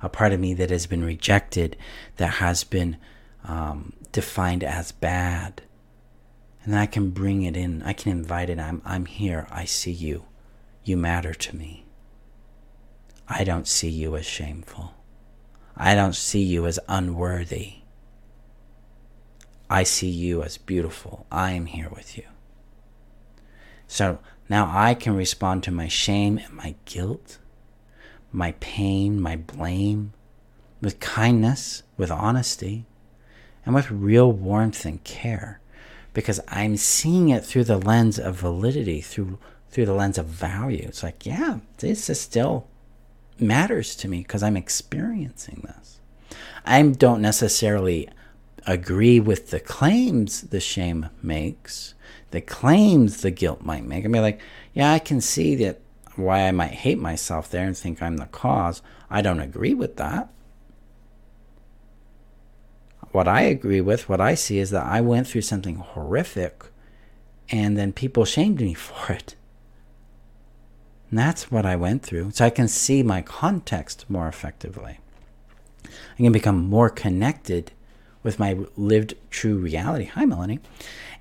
A 0.00 0.08
part 0.08 0.32
of 0.32 0.38
me 0.38 0.54
that 0.54 0.70
has 0.70 0.86
been 0.86 1.04
rejected, 1.04 1.76
that 2.16 2.34
has 2.34 2.62
been 2.62 2.98
um, 3.44 3.94
defined 4.12 4.62
as 4.62 4.92
bad. 4.92 5.60
And 6.62 6.72
then 6.72 6.80
I 6.80 6.86
can 6.86 7.10
bring 7.10 7.42
it 7.42 7.56
in. 7.56 7.82
I 7.82 7.94
can 7.94 8.12
invite 8.12 8.48
it. 8.48 8.60
I'm, 8.60 8.80
I'm 8.84 9.06
here. 9.06 9.48
I 9.50 9.64
see 9.64 9.90
you. 9.90 10.26
You 10.84 10.96
matter 10.96 11.34
to 11.34 11.56
me. 11.56 11.87
I 13.28 13.44
don't 13.44 13.68
see 13.68 13.88
you 13.90 14.16
as 14.16 14.26
shameful. 14.26 14.94
I 15.76 15.94
don't 15.94 16.14
see 16.14 16.42
you 16.42 16.66
as 16.66 16.80
unworthy. 16.88 17.74
I 19.70 19.82
see 19.82 20.08
you 20.08 20.42
as 20.42 20.56
beautiful. 20.56 21.26
I 21.30 21.52
am 21.52 21.66
here 21.66 21.90
with 21.90 22.16
you. 22.16 22.24
So 23.86 24.18
now 24.48 24.70
I 24.72 24.94
can 24.94 25.14
respond 25.14 25.62
to 25.64 25.70
my 25.70 25.88
shame 25.88 26.38
and 26.38 26.52
my 26.54 26.74
guilt, 26.86 27.38
my 28.32 28.52
pain, 28.60 29.20
my 29.20 29.36
blame, 29.36 30.14
with 30.80 31.00
kindness, 31.00 31.82
with 31.96 32.10
honesty, 32.10 32.86
and 33.66 33.74
with 33.74 33.90
real 33.90 34.32
warmth 34.32 34.84
and 34.86 35.02
care 35.04 35.60
because 36.14 36.40
I'm 36.48 36.76
seeing 36.76 37.28
it 37.28 37.44
through 37.44 37.64
the 37.64 37.78
lens 37.78 38.18
of 38.18 38.36
validity, 38.36 39.00
through 39.00 39.38
through 39.70 39.86
the 39.86 39.92
lens 39.92 40.16
of 40.16 40.26
value. 40.26 40.84
It's 40.88 41.02
like, 41.02 41.26
yeah, 41.26 41.58
this 41.76 42.08
is 42.08 42.20
still 42.20 42.66
matters 43.40 43.96
to 43.96 44.08
me 44.08 44.18
because 44.18 44.42
I'm 44.42 44.56
experiencing 44.56 45.62
this. 45.64 46.00
I 46.64 46.82
don't 46.82 47.22
necessarily 47.22 48.08
agree 48.66 49.18
with 49.20 49.50
the 49.50 49.60
claims 49.60 50.42
the 50.42 50.60
shame 50.60 51.08
makes, 51.22 51.94
the 52.30 52.40
claims 52.40 53.22
the 53.22 53.30
guilt 53.30 53.62
might 53.62 53.84
make. 53.84 54.04
I 54.04 54.08
mean, 54.08 54.22
like, 54.22 54.40
yeah, 54.74 54.92
I 54.92 54.98
can 54.98 55.20
see 55.20 55.54
that 55.56 55.80
why 56.16 56.40
I 56.40 56.50
might 56.50 56.72
hate 56.72 56.98
myself 56.98 57.50
there 57.50 57.66
and 57.66 57.76
think 57.76 58.02
I'm 58.02 58.16
the 58.16 58.26
cause. 58.26 58.82
I 59.08 59.22
don't 59.22 59.40
agree 59.40 59.74
with 59.74 59.96
that. 59.96 60.28
What 63.12 63.26
I 63.26 63.42
agree 63.42 63.80
with, 63.80 64.08
what 64.08 64.20
I 64.20 64.34
see 64.34 64.58
is 64.58 64.70
that 64.70 64.84
I 64.84 65.00
went 65.00 65.26
through 65.26 65.42
something 65.42 65.76
horrific 65.76 66.64
and 67.48 67.78
then 67.78 67.92
people 67.92 68.24
shamed 68.24 68.60
me 68.60 68.74
for 68.74 69.12
it. 69.12 69.34
And 71.10 71.18
that's 71.18 71.50
what 71.50 71.64
I 71.64 71.76
went 71.76 72.02
through. 72.02 72.32
So 72.32 72.44
I 72.44 72.50
can 72.50 72.68
see 72.68 73.02
my 73.02 73.22
context 73.22 74.04
more 74.08 74.28
effectively. 74.28 74.98
I 75.84 76.22
can 76.22 76.32
become 76.32 76.68
more 76.68 76.90
connected 76.90 77.72
with 78.22 78.38
my 78.38 78.58
lived 78.76 79.14
true 79.30 79.56
reality. 79.56 80.04
Hi, 80.06 80.24
Melanie. 80.24 80.60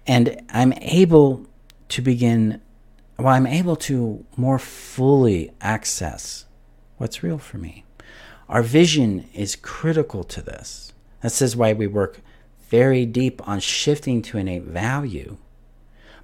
And 0.06 0.42
I'm 0.50 0.74
able 0.74 1.46
to 1.90 2.02
begin, 2.02 2.62
well, 3.18 3.34
I'm 3.34 3.48
able 3.48 3.76
to 3.78 4.26
more 4.36 4.60
fully 4.60 5.52
access 5.62 6.46
what's 6.98 7.24
real 7.24 7.38
for 7.38 7.58
me. 7.58 7.86
Our 8.50 8.64
vision 8.64 9.28
is 9.34 9.56
critical 9.56 10.24
to 10.26 10.42
this. 10.42 10.94
This 11.22 11.42
is 11.42 11.56
why 11.56 11.74
we 11.74 11.88
work 11.88 12.22
very 12.70 13.06
deep 13.06 13.46
on 13.48 13.60
shifting 13.60 14.22
to 14.24 14.38
innate 14.38 14.64
value 14.64 15.38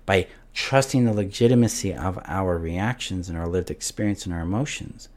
by 0.06 0.28
trusting 0.54 1.06
the 1.06 1.14
legitimacy 1.14 1.94
of 1.94 2.20
our 2.26 2.58
reactions 2.58 3.30
and 3.30 3.38
our 3.38 3.48
lived 3.48 3.72
experience 3.72 4.26
and 4.26 4.34
our 4.34 4.42
emotions. 4.42 5.10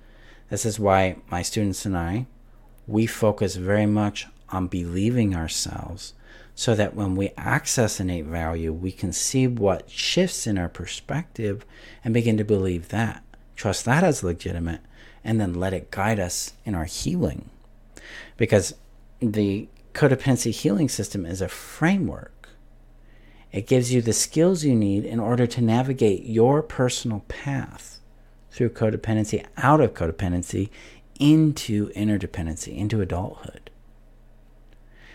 This 0.50 0.64
is 0.64 0.80
why 0.80 1.16
my 1.30 1.42
students 1.42 1.84
and 1.84 1.96
I, 1.96 2.26
we 2.86 3.06
focus 3.06 3.56
very 3.56 3.86
much 3.86 4.26
on 4.48 4.68
believing 4.68 5.34
ourselves 5.34 6.14
so 6.54 6.74
that 6.74 6.94
when 6.94 7.16
we 7.16 7.32
access 7.36 8.00
innate 8.00 8.24
value, 8.24 8.72
we 8.72 8.90
can 8.90 9.12
see 9.12 9.46
what 9.46 9.90
shifts 9.90 10.46
in 10.46 10.56
our 10.56 10.70
perspective 10.70 11.66
and 12.02 12.14
begin 12.14 12.38
to 12.38 12.44
believe 12.44 12.88
that, 12.88 13.22
trust 13.56 13.84
that 13.84 14.02
as 14.02 14.22
legitimate, 14.22 14.80
and 15.22 15.38
then 15.38 15.52
let 15.52 15.74
it 15.74 15.90
guide 15.90 16.18
us 16.18 16.54
in 16.64 16.74
our 16.74 16.84
healing. 16.84 17.50
Because 18.38 18.74
the 19.20 19.68
codependency 19.92 20.50
healing 20.50 20.88
system 20.88 21.26
is 21.26 21.42
a 21.42 21.48
framework. 21.48 22.32
It 23.56 23.66
gives 23.66 23.90
you 23.90 24.02
the 24.02 24.12
skills 24.12 24.64
you 24.64 24.76
need 24.76 25.06
in 25.06 25.18
order 25.18 25.46
to 25.46 25.62
navigate 25.62 26.24
your 26.24 26.62
personal 26.62 27.20
path 27.20 28.00
through 28.50 28.74
codependency, 28.74 29.46
out 29.56 29.80
of 29.80 29.94
codependency, 29.94 30.68
into 31.18 31.88
interdependency, 31.92 32.76
into 32.76 33.00
adulthood. 33.00 33.70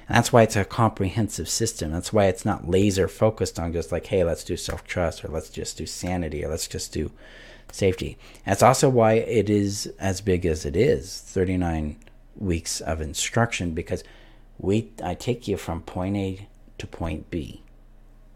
And 0.08 0.18
that's 0.18 0.34
why 0.34 0.42
it's 0.42 0.56
a 0.56 0.66
comprehensive 0.66 1.48
system. 1.48 1.92
That's 1.92 2.12
why 2.12 2.26
it's 2.26 2.44
not 2.44 2.68
laser 2.68 3.08
focused 3.08 3.60
on 3.60 3.74
just 3.74 3.92
like, 3.92 4.08
hey, 4.08 4.24
let's 4.24 4.44
do 4.44 4.58
self 4.58 4.84
trust 4.86 5.24
or 5.24 5.28
let's 5.28 5.52
just 5.52 5.78
do 5.78 5.86
sanity 5.86 6.44
or 6.44 6.50
let's 6.50 6.68
just 6.68 6.92
do 6.92 7.12
safety. 7.72 8.18
That's 8.44 8.64
also 8.64 8.90
why 8.90 9.14
it 9.14 9.52
is 9.52 9.94
as 10.00 10.20
big 10.20 10.48
as 10.48 10.66
it 10.66 10.76
is 10.76 11.22
39 11.28 11.96
weeks 12.38 12.82
of 12.82 13.02
instruction 13.02 13.76
because 13.76 14.04
we 14.58 14.90
I 15.04 15.14
take 15.14 15.48
you 15.48 15.58
from 15.58 15.84
point 15.84 16.18
A 16.18 16.48
to 16.80 16.88
point 16.88 17.30
B. 17.30 17.61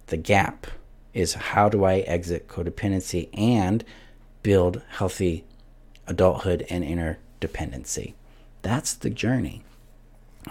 The 0.08 0.18
gap 0.18 0.68
is 1.14 1.34
how 1.34 1.70
do 1.70 1.84
I 1.84 2.00
exit 2.00 2.48
codependency 2.48 3.30
and 3.34 3.84
build 4.44 4.82
healthy 4.90 5.46
adulthood 6.08 6.66
and 6.70 6.84
interdependency. 6.84 8.14
That's 8.62 8.94
the 8.94 9.10
journey. 9.10 9.64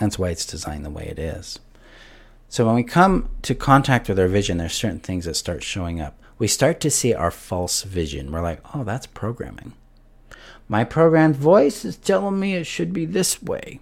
That's 0.00 0.18
why 0.18 0.30
it's 0.30 0.46
designed 0.46 0.84
the 0.84 0.90
way 0.90 1.06
it 1.06 1.18
is. 1.18 1.60
So 2.48 2.66
when 2.66 2.74
we 2.74 2.82
come 2.82 3.28
to 3.42 3.54
contact 3.54 4.08
with 4.08 4.18
our 4.18 4.28
vision, 4.28 4.58
there's 4.58 4.74
certain 4.74 5.00
things 5.00 5.24
that 5.24 5.34
start 5.34 5.62
showing 5.62 6.00
up. 6.00 6.16
We 6.38 6.48
start 6.48 6.80
to 6.80 6.90
see 6.90 7.14
our 7.14 7.30
false 7.30 7.82
vision. 7.82 8.32
We're 8.32 8.42
like, 8.42 8.60
oh, 8.74 8.84
that's 8.84 9.06
programming. 9.06 9.72
My 10.68 10.84
programmed 10.84 11.36
voice 11.36 11.84
is 11.84 11.96
telling 11.96 12.40
me 12.40 12.54
it 12.54 12.64
should 12.64 12.92
be 12.92 13.06
this 13.06 13.42
way. 13.42 13.80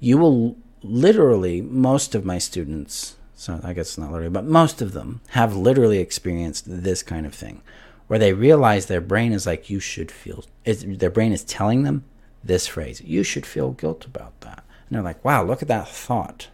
You 0.00 0.18
will 0.18 0.56
literally, 0.82 1.60
most 1.60 2.14
of 2.14 2.24
my 2.24 2.38
students, 2.38 3.15
so 3.36 3.60
I 3.62 3.74
guess 3.74 3.88
it's 3.88 3.98
not 3.98 4.10
literally, 4.10 4.30
but 4.30 4.46
most 4.46 4.80
of 4.80 4.92
them 4.92 5.20
have 5.28 5.54
literally 5.54 5.98
experienced 5.98 6.64
this 6.66 7.02
kind 7.02 7.26
of 7.26 7.34
thing 7.34 7.60
where 8.06 8.18
they 8.18 8.32
realize 8.32 8.86
their 8.86 9.00
brain 9.00 9.32
is 9.32 9.46
like, 9.46 9.68
you 9.68 9.78
should 9.78 10.10
feel, 10.10 10.44
their 10.64 11.10
brain 11.10 11.32
is 11.32 11.44
telling 11.44 11.82
them 11.82 12.04
this 12.42 12.66
phrase, 12.66 13.00
you 13.02 13.22
should 13.22 13.44
feel 13.44 13.72
guilt 13.72 14.06
about 14.06 14.40
that. 14.40 14.64
And 14.88 14.96
they're 14.96 15.02
like, 15.02 15.24
wow, 15.24 15.42
look 15.44 15.60
at 15.62 15.68
that 15.68 15.88
thought 15.88 16.48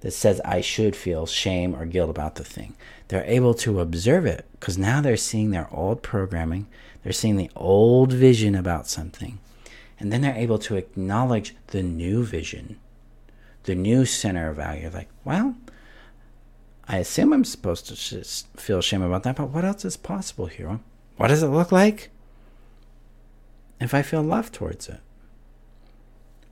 that 0.00 0.10
says 0.10 0.40
I 0.44 0.60
should 0.60 0.94
feel 0.94 1.26
shame 1.26 1.74
or 1.74 1.86
guilt 1.86 2.10
about 2.10 2.34
the 2.34 2.44
thing. 2.44 2.74
They're 3.08 3.24
able 3.24 3.54
to 3.54 3.80
observe 3.80 4.26
it 4.26 4.44
because 4.52 4.76
now 4.76 5.00
they're 5.00 5.16
seeing 5.16 5.50
their 5.50 5.68
old 5.72 6.02
programming, 6.02 6.66
they're 7.02 7.12
seeing 7.12 7.36
the 7.36 7.50
old 7.56 8.12
vision 8.12 8.54
about 8.54 8.88
something, 8.88 9.38
and 9.98 10.12
then 10.12 10.20
they're 10.20 10.34
able 10.34 10.58
to 10.58 10.76
acknowledge 10.76 11.54
the 11.68 11.82
new 11.82 12.24
vision, 12.24 12.78
the 13.62 13.74
new 13.74 14.04
center 14.04 14.50
of 14.50 14.56
value. 14.56 14.90
Like, 14.92 15.08
well, 15.24 15.54
I 16.88 16.98
assume 16.98 17.32
I'm 17.32 17.44
supposed 17.44 17.86
to 17.88 18.24
feel 18.56 18.80
shame 18.80 19.02
about 19.02 19.24
that, 19.24 19.36
but 19.36 19.50
what 19.50 19.64
else 19.64 19.84
is 19.84 19.96
possible 19.96 20.46
here? 20.46 20.78
What 21.16 21.28
does 21.28 21.42
it 21.42 21.48
look 21.48 21.72
like 21.72 22.10
if 23.80 23.92
I 23.92 24.02
feel 24.02 24.22
love 24.22 24.52
towards 24.52 24.88
it? 24.88 25.00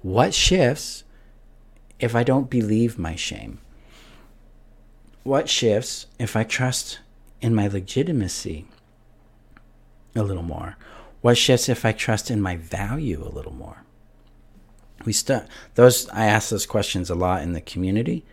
What 0.02 0.34
shifts 0.34 1.04
if 2.00 2.14
I 2.14 2.24
don't 2.24 2.50
believe 2.50 2.98
my 2.98 3.14
shame? 3.14 3.60
What 5.22 5.48
shifts 5.48 6.06
if 6.18 6.36
I 6.36 6.44
trust 6.44 6.98
in 7.40 7.54
my 7.54 7.68
legitimacy 7.68 8.66
a 10.16 10.22
little 10.22 10.42
more? 10.42 10.76
What 11.22 11.38
shifts 11.38 11.68
if 11.68 11.84
I 11.84 11.92
trust 11.92 12.30
in 12.30 12.40
my 12.40 12.56
value 12.56 13.24
a 13.24 13.30
little 13.30 13.54
more? 13.54 13.84
We 15.04 15.12
start 15.12 15.46
those 15.74 16.08
I 16.10 16.26
ask 16.26 16.50
those 16.50 16.66
questions 16.66 17.08
a 17.08 17.14
lot 17.14 17.42
in 17.42 17.52
the 17.52 17.60
community 17.60 18.24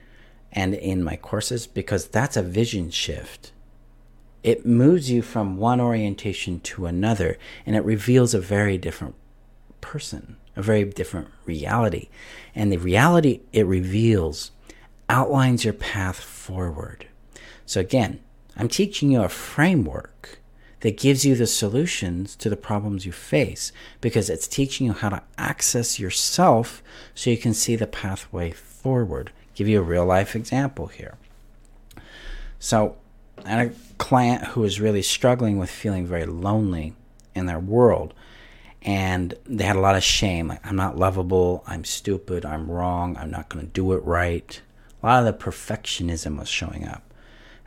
and 0.51 0.73
in 0.73 1.03
my 1.03 1.15
courses 1.15 1.67
because 1.67 2.07
that's 2.07 2.37
a 2.37 2.41
vision 2.41 2.89
shift. 2.89 3.51
It 4.43 4.65
moves 4.65 5.11
you 5.11 5.21
from 5.21 5.57
one 5.57 5.79
orientation 5.79 6.59
to 6.61 6.87
another 6.87 7.37
and 7.65 7.75
it 7.75 7.85
reveals 7.85 8.33
a 8.33 8.39
very 8.39 8.77
different 8.77 9.15
person 9.79 10.37
a 10.55 10.61
very 10.61 10.83
different 10.85 11.27
reality. 11.45 12.09
And 12.55 12.71
the 12.71 12.77
reality 12.77 13.41
it 13.53 13.65
reveals 13.65 14.51
outlines 15.09 15.63
your 15.63 15.73
path 15.73 16.19
forward. 16.19 17.07
So, 17.65 17.79
again, 17.79 18.19
I'm 18.57 18.67
teaching 18.67 19.11
you 19.11 19.21
a 19.21 19.29
framework 19.29 20.39
that 20.81 20.97
gives 20.97 21.25
you 21.25 21.35
the 21.35 21.47
solutions 21.47 22.35
to 22.37 22.49
the 22.49 22.57
problems 22.57 23.05
you 23.05 23.11
face 23.11 23.71
because 24.01 24.29
it's 24.29 24.47
teaching 24.47 24.87
you 24.87 24.93
how 24.93 25.09
to 25.09 25.21
access 25.37 25.99
yourself 25.99 26.81
so 27.13 27.29
you 27.29 27.37
can 27.37 27.53
see 27.53 27.75
the 27.75 27.87
pathway 27.87 28.51
forward. 28.51 29.31
Give 29.55 29.67
you 29.67 29.79
a 29.79 29.83
real 29.83 30.05
life 30.05 30.35
example 30.35 30.87
here. 30.87 31.17
So, 32.59 32.97
I 33.45 33.49
had 33.49 33.67
a 33.67 33.73
client 33.97 34.45
who 34.45 34.61
was 34.61 34.79
really 34.79 35.01
struggling 35.01 35.57
with 35.57 35.69
feeling 35.69 36.05
very 36.05 36.25
lonely 36.25 36.93
in 37.33 37.47
their 37.47 37.59
world 37.59 38.13
and 38.81 39.35
they 39.45 39.63
had 39.63 39.75
a 39.75 39.81
lot 39.81 39.95
of 39.95 40.03
shame. 40.03 40.47
Like, 40.47 40.65
I'm 40.65 40.75
not 40.75 40.97
lovable. 40.97 41.63
I'm 41.67 41.83
stupid. 41.83 42.45
I'm 42.45 42.69
wrong. 42.69 43.15
I'm 43.17 43.29
not 43.29 43.49
going 43.49 43.65
to 43.65 43.71
do 43.71 43.93
it 43.93 44.03
right. 44.03 44.59
A 45.01 45.05
lot 45.05 45.25
of 45.25 45.25
the 45.25 45.45
perfectionism 45.45 46.39
was 46.39 46.49
showing 46.49 46.87
up. 46.87 47.03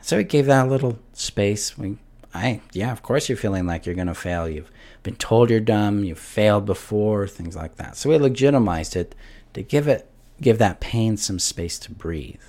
So 0.01 0.17
we 0.17 0.23
gave 0.23 0.45
that 0.47 0.67
a 0.67 0.69
little 0.69 0.99
space. 1.13 1.77
We, 1.77 1.97
I, 2.33 2.61
yeah, 2.73 2.91
of 2.91 3.01
course 3.01 3.29
you're 3.29 3.37
feeling 3.37 3.65
like 3.65 3.85
you're 3.85 3.95
going 3.95 4.07
to 4.07 4.13
fail. 4.13 4.47
You've 4.47 4.71
been 5.03 5.15
told 5.15 5.49
you're 5.49 5.59
dumb. 5.61 6.03
You've 6.03 6.19
failed 6.19 6.65
before. 6.65 7.27
Things 7.27 7.55
like 7.55 7.75
that. 7.77 7.95
So 7.95 8.09
we 8.09 8.17
legitimized 8.17 8.95
it 8.95 9.15
to 9.53 9.63
give 9.63 9.87
it, 9.87 10.09
give 10.41 10.57
that 10.57 10.79
pain 10.79 11.17
some 11.17 11.39
space 11.39 11.79
to 11.79 11.91
breathe, 11.91 12.41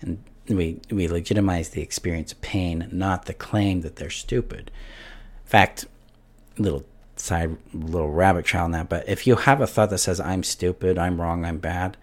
and 0.00 0.22
we 0.48 0.80
we 0.90 1.08
legitimized 1.08 1.72
the 1.72 1.82
experience 1.82 2.32
of 2.32 2.40
pain, 2.40 2.88
not 2.90 3.26
the 3.26 3.34
claim 3.34 3.82
that 3.82 3.96
they're 3.96 4.10
stupid. 4.10 4.70
In 5.44 5.48
fact, 5.48 5.86
little 6.58 6.84
side 7.16 7.56
little 7.72 8.10
rabbit 8.10 8.44
trail 8.44 8.64
on 8.64 8.72
that. 8.72 8.88
But 8.88 9.08
if 9.08 9.26
you 9.26 9.36
have 9.36 9.60
a 9.60 9.66
thought 9.66 9.90
that 9.90 9.98
says 9.98 10.20
I'm 10.20 10.42
stupid, 10.42 10.98
I'm 10.98 11.20
wrong, 11.20 11.44
I'm 11.44 11.58
bad, 11.58 11.96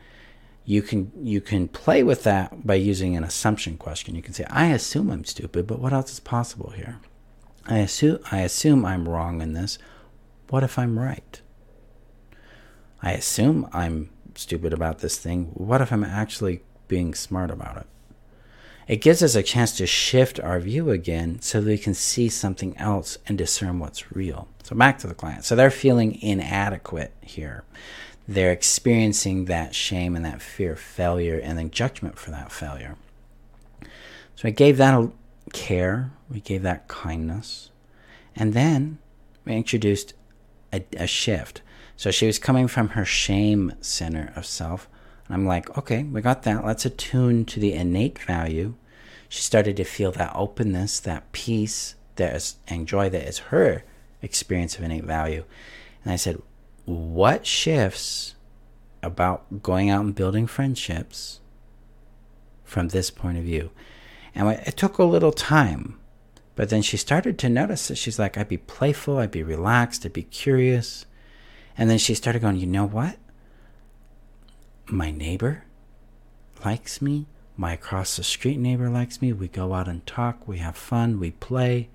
you 0.66 0.82
can 0.82 1.12
you 1.22 1.42
can 1.42 1.68
play 1.68 2.04
with 2.04 2.24
that 2.24 2.66
by 2.68 2.76
using 2.76 3.16
an 3.16 3.24
assumption 3.24 3.78
question. 3.78 4.16
You 4.16 4.22
can 4.22 4.34
say, 4.34 4.46
I 4.50 4.68
assume 4.68 5.10
I'm 5.10 5.26
stupid, 5.26 5.66
but 5.66 5.80
what 5.80 5.94
else 5.94 6.12
is 6.12 6.20
possible 6.20 6.72
here? 6.72 7.00
I 7.66 7.80
assume 7.80 8.20
I 8.32 8.42
assume 8.42 8.86
I'm 8.86 9.08
wrong 9.08 9.42
in 9.42 9.54
this. 9.54 9.78
What 10.50 10.64
if 10.64 10.78
I'm 10.78 11.00
right? 11.00 11.42
I 13.02 13.14
assume 13.14 13.68
I'm 13.74 14.10
stupid 14.38 14.74
about 14.74 15.00
this 15.00 15.18
thing. 15.18 15.46
What 15.54 15.82
if 15.82 15.92
I'm 15.92 16.04
actually 16.04 16.62
being 16.88 17.14
smart 17.14 17.52
about 17.52 17.78
it? 17.78 17.88
It 18.88 19.02
gives 19.02 19.22
us 19.22 19.36
a 19.36 19.44
chance 19.44 19.76
to 19.78 19.86
shift 19.86 20.40
our 20.40 20.60
view 20.60 20.92
again 20.92 21.42
so 21.42 21.60
that 21.60 21.70
we 21.70 21.78
can 21.78 21.94
see 21.94 22.30
something 22.30 22.78
else 22.78 23.18
and 23.28 23.38
discern 23.38 23.80
what's 23.80 24.14
real. 24.14 24.48
So 24.64 24.76
back 24.76 24.98
to 25.00 25.08
the 25.08 25.14
client. 25.14 25.44
So 25.44 25.56
they're 25.56 25.70
feeling 25.70 26.22
inadequate 26.22 27.14
here. 27.22 27.66
They're 28.28 28.52
experiencing 28.52 29.46
that 29.46 29.76
shame 29.76 30.16
and 30.16 30.24
that 30.26 30.42
fear 30.42 30.74
of 30.74 30.80
failure 30.80 31.40
and 31.40 31.58
then 31.58 31.70
judgment 31.70 32.18
for 32.18 32.32
that 32.32 32.52
failure. 32.52 32.96
So 33.82 34.44
we 34.44 34.52
gave 34.52 34.78
that 34.78 34.94
a 34.94 35.12
care, 35.52 36.12
we 36.30 36.40
gave 36.42 36.62
that 36.64 36.88
kindness, 36.88 37.72
and 38.36 38.54
then 38.54 39.00
we 39.46 39.56
introduced 39.56 40.14
a, 40.72 40.84
a 40.98 41.08
shift. 41.08 41.62
So 41.98 42.12
she 42.12 42.28
was 42.28 42.40
coming 42.40 42.68
from 42.68 42.90
her 42.90 43.04
shame 43.04 43.74
center 43.82 44.32
of 44.36 44.46
self. 44.46 44.88
And 45.28 45.36
I'm 45.36 45.46
like, 45.46 45.78
okay, 45.78 46.04
we 46.04 46.22
got 46.22 46.44
that. 46.44 46.66
Let's 46.66 46.86
attune 46.86 47.44
to 47.46 47.60
the 47.60 47.74
innate 47.74 48.20
value. 48.20 48.76
She 49.28 49.42
started 49.42 49.76
to 49.78 49.84
feel 49.84 50.14
that 50.14 50.32
openness, 50.34 51.02
that 51.02 51.32
peace, 51.34 51.96
that 52.16 52.36
is, 52.36 52.56
and 52.68 52.88
joy 52.88 53.10
that 53.10 53.28
is 53.28 53.40
her 53.40 53.84
experience 54.22 54.78
of 54.78 54.84
innate 54.84 55.04
value. 55.04 55.44
And 56.06 56.14
I 56.14 56.16
said, 56.16 56.42
What 56.86 57.46
shifts 57.46 58.36
about 59.04 59.64
going 59.64 59.90
out 59.90 60.06
and 60.06 60.16
building 60.16 60.48
friendships 60.48 61.40
from 62.64 62.90
this 62.90 63.10
point 63.10 63.38
of 63.38 63.44
view. 63.44 63.72
And 64.36 64.48
it 64.50 64.78
took 64.78 64.98
a 64.98 65.04
little 65.04 65.32
time, 65.32 65.98
but 66.56 66.70
then 66.70 66.84
she 66.84 66.98
started 66.98 67.40
to 67.40 67.50
notice 67.50 67.88
that 67.88 67.98
she's 67.98 68.20
like, 68.20 68.38
I'd 68.38 68.50
be 68.50 68.58
playful, 68.58 69.18
I'd 69.18 69.32
be 69.32 69.42
relaxed, 69.42 70.06
I'd 70.06 70.14
be 70.14 70.24
curious. 70.24 71.06
And 71.78 71.90
then 71.90 71.98
she 71.98 72.16
started 72.16 72.42
going, 72.42 72.58
you 72.58 72.66
know 72.66 72.88
what? 72.88 73.18
My 74.88 75.12
neighbor 75.12 75.66
likes 76.66 77.02
me. 77.02 77.28
My 77.56 77.74
across 77.74 78.16
the 78.16 78.24
street 78.24 78.58
neighbor 78.58 78.90
likes 78.90 79.22
me. 79.22 79.34
We 79.34 79.48
go 79.48 79.74
out 79.74 79.88
and 79.88 80.06
talk. 80.06 80.48
We 80.48 80.60
have 80.60 80.76
fun. 80.76 81.20
We 81.20 81.32
play. 81.32 81.90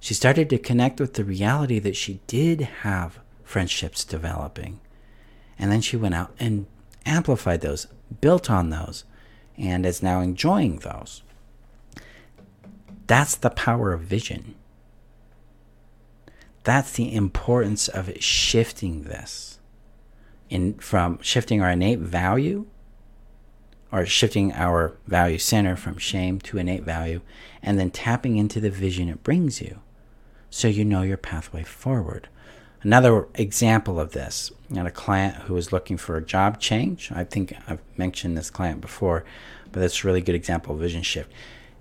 She 0.00 0.14
started 0.14 0.50
to 0.50 0.58
connect 0.58 1.00
with 1.00 1.14
the 1.14 1.24
reality 1.24 1.78
that 1.78 1.96
she 1.96 2.20
did 2.26 2.60
have 2.60 3.20
friendships 3.42 4.04
developing. 4.04 4.80
And 5.58 5.70
then 5.70 5.80
she 5.80 5.96
went 5.96 6.14
out 6.14 6.34
and 6.38 6.66
amplified 7.06 7.60
those, 7.60 7.86
built 8.20 8.50
on 8.50 8.70
those, 8.70 9.04
and 9.56 9.86
is 9.86 10.02
now 10.02 10.20
enjoying 10.20 10.78
those. 10.78 11.22
That's 13.06 13.36
the 13.36 13.50
power 13.50 13.92
of 13.92 14.00
vision. 14.00 14.54
That's 16.64 16.92
the 16.92 17.14
importance 17.14 17.88
of 17.88 18.10
shifting 18.20 19.04
this 19.04 19.58
in 20.48 20.74
from 20.74 21.18
shifting 21.22 21.62
our 21.62 21.70
innate 21.70 21.98
value 21.98 22.66
or 23.92 24.04
shifting 24.06 24.52
our 24.52 24.96
value 25.06 25.38
center 25.38 25.76
from 25.76 25.98
shame 25.98 26.40
to 26.40 26.58
innate 26.58 26.82
value 26.82 27.20
and 27.62 27.78
then 27.78 27.90
tapping 27.90 28.36
into 28.36 28.60
the 28.60 28.70
vision 28.70 29.08
it 29.08 29.22
brings 29.22 29.60
you 29.60 29.80
so 30.50 30.68
you 30.68 30.84
know 30.84 31.02
your 31.02 31.16
pathway 31.16 31.62
forward. 31.62 32.28
Another 32.82 33.28
example 33.34 33.98
of 33.98 34.12
this, 34.12 34.52
I 34.70 34.76
had 34.76 34.86
a 34.86 34.90
client 34.90 35.36
who 35.44 35.54
was 35.54 35.72
looking 35.72 35.96
for 35.96 36.16
a 36.16 36.24
job 36.24 36.60
change. 36.60 37.10
I 37.12 37.24
think 37.24 37.54
I've 37.66 37.80
mentioned 37.96 38.36
this 38.36 38.50
client 38.50 38.80
before, 38.80 39.24
but 39.72 39.80
that's 39.80 40.04
a 40.04 40.06
really 40.06 40.20
good 40.20 40.34
example 40.34 40.74
of 40.74 40.80
vision 40.80 41.02
shift. 41.02 41.32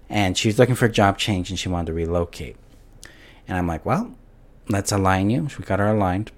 And 0.10 0.38
she 0.38 0.48
was 0.48 0.58
looking 0.58 0.76
for 0.76 0.86
a 0.86 0.92
job 0.92 1.18
change 1.18 1.50
and 1.50 1.60
she 1.60 1.70
wanted 1.70 1.88
to 1.88 1.94
relocate. 1.94 2.56
And 3.48 3.58
I'm 3.58 3.68
like, 3.68 3.86
well, 3.86 4.16
let's 4.70 4.92
align 4.92 5.30
you. 5.30 5.48
We 5.58 5.66
got 5.66 5.80
her 5.80 5.88
aligned 5.88 6.32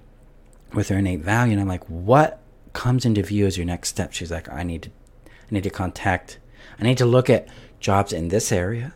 with 0.72 0.88
her 0.88 0.98
innate 0.98 1.20
value. 1.20 1.52
And 1.52 1.60
I'm 1.60 1.68
like, 1.68 1.84
what 1.84 2.40
comes 2.72 3.04
into 3.04 3.22
view 3.22 3.46
as 3.46 3.56
your 3.56 3.66
next 3.66 3.88
step? 3.88 4.12
She's 4.12 4.30
like, 4.30 4.48
I 4.48 4.62
need 4.62 4.82
to, 4.82 4.90
I 5.26 5.30
need 5.50 5.64
to 5.64 5.70
contact, 5.70 6.38
I 6.78 6.84
need 6.84 6.98
to 6.98 7.06
look 7.06 7.30
at 7.30 7.48
jobs 7.80 8.12
in 8.12 8.28
this 8.28 8.50
area, 8.50 8.94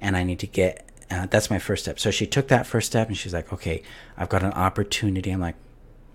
and 0.00 0.16
I 0.16 0.22
need 0.22 0.38
to 0.40 0.46
get 0.46 0.90
uh, 1.10 1.26
that's 1.26 1.50
my 1.50 1.58
first 1.58 1.84
step. 1.84 1.98
So 1.98 2.10
she 2.10 2.26
took 2.26 2.48
that 2.48 2.66
first 2.66 2.86
step 2.86 3.08
and 3.08 3.16
she's 3.16 3.34
like, 3.34 3.52
okay, 3.52 3.82
I've 4.16 4.28
got 4.28 4.44
an 4.44 4.52
opportunity. 4.52 5.30
I'm 5.30 5.40
like, 5.40 5.56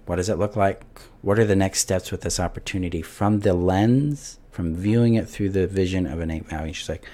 what 0.06 0.16
does 0.16 0.30
it 0.30 0.40
look 0.40 0.56
like? 0.56 0.84
What 1.22 1.38
are 1.38 1.46
the 1.46 1.56
next 1.56 1.80
steps 1.80 2.12
with 2.12 2.22
this 2.22 2.40
opportunity 2.40 3.02
from 3.02 3.42
the 3.42 3.54
lens, 3.54 4.40
from 4.52 4.76
viewing 4.76 5.16
it 5.16 5.28
through 5.28 5.50
the 5.50 5.68
vision 5.68 6.06
of 6.06 6.22
innate 6.22 6.46
value? 6.46 6.72
She's 6.72 6.88
like, 6.88 7.06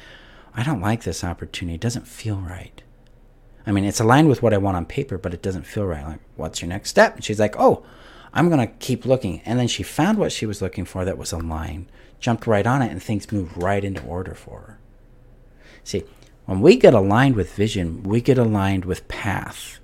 I 0.53 0.63
don't 0.63 0.81
like 0.81 1.03
this 1.03 1.23
opportunity. 1.23 1.75
It 1.75 1.81
doesn't 1.81 2.07
feel 2.07 2.37
right. 2.37 2.83
I 3.65 3.71
mean, 3.71 3.83
it's 3.83 3.99
aligned 3.99 4.29
with 4.29 4.41
what 4.41 4.53
I 4.53 4.57
want 4.57 4.77
on 4.77 4.85
paper, 4.85 5.17
but 5.17 5.33
it 5.33 5.41
doesn't 5.41 5.67
feel 5.67 5.85
right. 5.85 6.05
Like, 6.05 6.19
what's 6.35 6.61
your 6.61 6.69
next 6.69 6.89
step? 6.89 7.15
And 7.15 7.23
she's 7.23 7.39
like, 7.39 7.55
oh, 7.59 7.83
I'm 8.33 8.49
going 8.49 8.65
to 8.65 8.73
keep 8.75 9.05
looking. 9.05 9.41
And 9.45 9.59
then 9.59 9.67
she 9.67 9.83
found 9.83 10.17
what 10.17 10.31
she 10.31 10.45
was 10.45 10.61
looking 10.61 10.85
for 10.85 11.05
that 11.05 11.17
was 11.17 11.31
aligned, 11.31 11.87
jumped 12.19 12.47
right 12.47 12.65
on 12.65 12.81
it, 12.81 12.91
and 12.91 13.01
things 13.01 13.31
moved 13.31 13.61
right 13.61 13.83
into 13.83 14.03
order 14.03 14.33
for 14.33 14.59
her. 14.61 14.79
See, 15.83 16.03
when 16.45 16.61
we 16.61 16.75
get 16.75 16.93
aligned 16.93 17.35
with 17.35 17.53
vision, 17.53 18.03
we 18.03 18.21
get 18.21 18.37
aligned 18.37 18.85
with 18.85 19.07
path. 19.07 19.79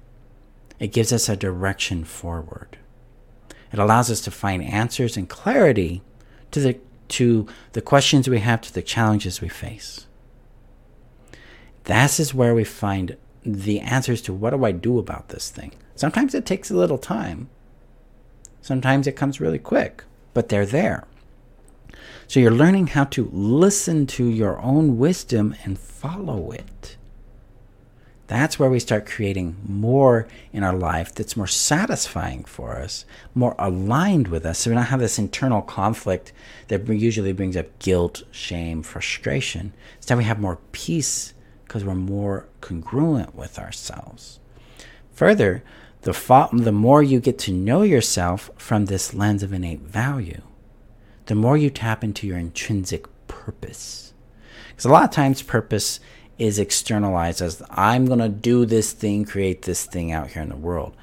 It 0.79 0.93
gives 0.93 1.13
us 1.13 1.29
a 1.29 1.35
direction 1.35 2.03
forward. 2.03 2.77
It 3.71 3.79
allows 3.79 4.09
us 4.09 4.21
to 4.21 4.31
find 4.31 4.63
answers 4.63 5.17
and 5.17 5.27
clarity 5.27 6.01
to 6.51 6.59
the, 6.59 6.79
to 7.09 7.47
the 7.73 7.81
questions 7.81 8.27
we 8.27 8.39
have, 8.39 8.61
to 8.61 8.73
the 8.73 8.81
challenges 8.81 9.41
we 9.41 9.49
face. 9.49 10.07
This 11.83 12.19
is 12.19 12.33
where 12.33 12.55
we 12.55 12.63
find 12.63 13.17
the 13.53 13.79
answers 13.79 14.21
to 14.23 14.33
what 14.33 14.51
do 14.51 14.65
I 14.65 14.71
do 14.71 14.99
about 14.99 15.29
this 15.29 15.49
thing. 15.49 15.73
Sometimes 15.95 16.35
it 16.35 16.45
takes 16.45 16.69
a 16.69 16.75
little 16.75 16.97
time, 16.97 17.49
sometimes 18.61 19.07
it 19.07 19.15
comes 19.15 19.41
really 19.41 19.59
quick, 19.59 20.03
but 20.33 20.49
they're 20.49 20.65
there. 20.65 21.05
So 22.27 22.39
you're 22.39 22.51
learning 22.51 22.87
how 22.87 23.05
to 23.05 23.29
listen 23.31 24.05
to 24.07 24.25
your 24.25 24.59
own 24.61 24.97
wisdom 24.97 25.55
and 25.63 25.79
follow 25.79 26.51
it. 26.51 26.97
That's 28.27 28.59
where 28.59 28.69
we 28.69 28.81
start 28.81 29.05
creating 29.05 29.55
more 29.65 30.27
in 30.51 30.61
our 30.61 30.75
life 30.75 31.15
that's 31.15 31.37
more 31.37 31.47
satisfying 31.47 32.43
for 32.43 32.75
us, 32.75 33.05
more 33.33 33.55
aligned 33.57 34.27
with 34.27 34.45
us. 34.45 34.59
So 34.59 34.69
we 34.69 34.75
don't 34.75 34.83
have 34.83 34.99
this 34.99 35.17
internal 35.17 35.61
conflict 35.61 36.33
that 36.67 36.85
usually 36.89 37.31
brings 37.31 37.55
up 37.55 37.79
guilt, 37.79 38.23
shame, 38.31 38.83
frustration. 38.83 39.71
Instead, 39.95 40.17
we 40.17 40.25
have 40.25 40.41
more 40.41 40.59
peace 40.73 41.33
because 41.67 41.83
we're 41.83 41.95
more 41.95 42.47
congruent 42.61 43.35
with 43.35 43.59
ourselves. 43.59 44.39
Further, 45.13 45.63
the, 46.01 46.13
fo- 46.13 46.49
the 46.53 46.71
more 46.71 47.03
you 47.03 47.19
get 47.19 47.37
to 47.39 47.51
know 47.51 47.81
yourself 47.81 48.49
from 48.55 48.85
this 48.85 49.13
lens 49.13 49.43
of 49.43 49.51
innate 49.51 49.81
value, 49.81 50.41
the 51.25 51.35
more 51.35 51.57
you 51.57 51.69
tap 51.69 52.03
into 52.03 52.25
your 52.25 52.37
intrinsic 52.37 53.05
purpose. 53.27 54.13
Because 54.69 54.85
a 54.85 54.89
lot 54.89 55.03
of 55.03 55.11
times, 55.11 55.41
purpose 55.41 55.99
is 56.37 56.59
externalized 56.59 57.41
as 57.41 57.61
I'm 57.69 58.05
going 58.05 58.19
to 58.19 58.29
do 58.29 58.65
this 58.65 58.93
thing, 58.93 59.25
create 59.25 59.63
this 59.63 59.85
thing 59.85 60.11
out 60.11 60.31
here 60.31 60.43
in 60.43 60.49
the 60.49 60.55
world. 60.55 60.95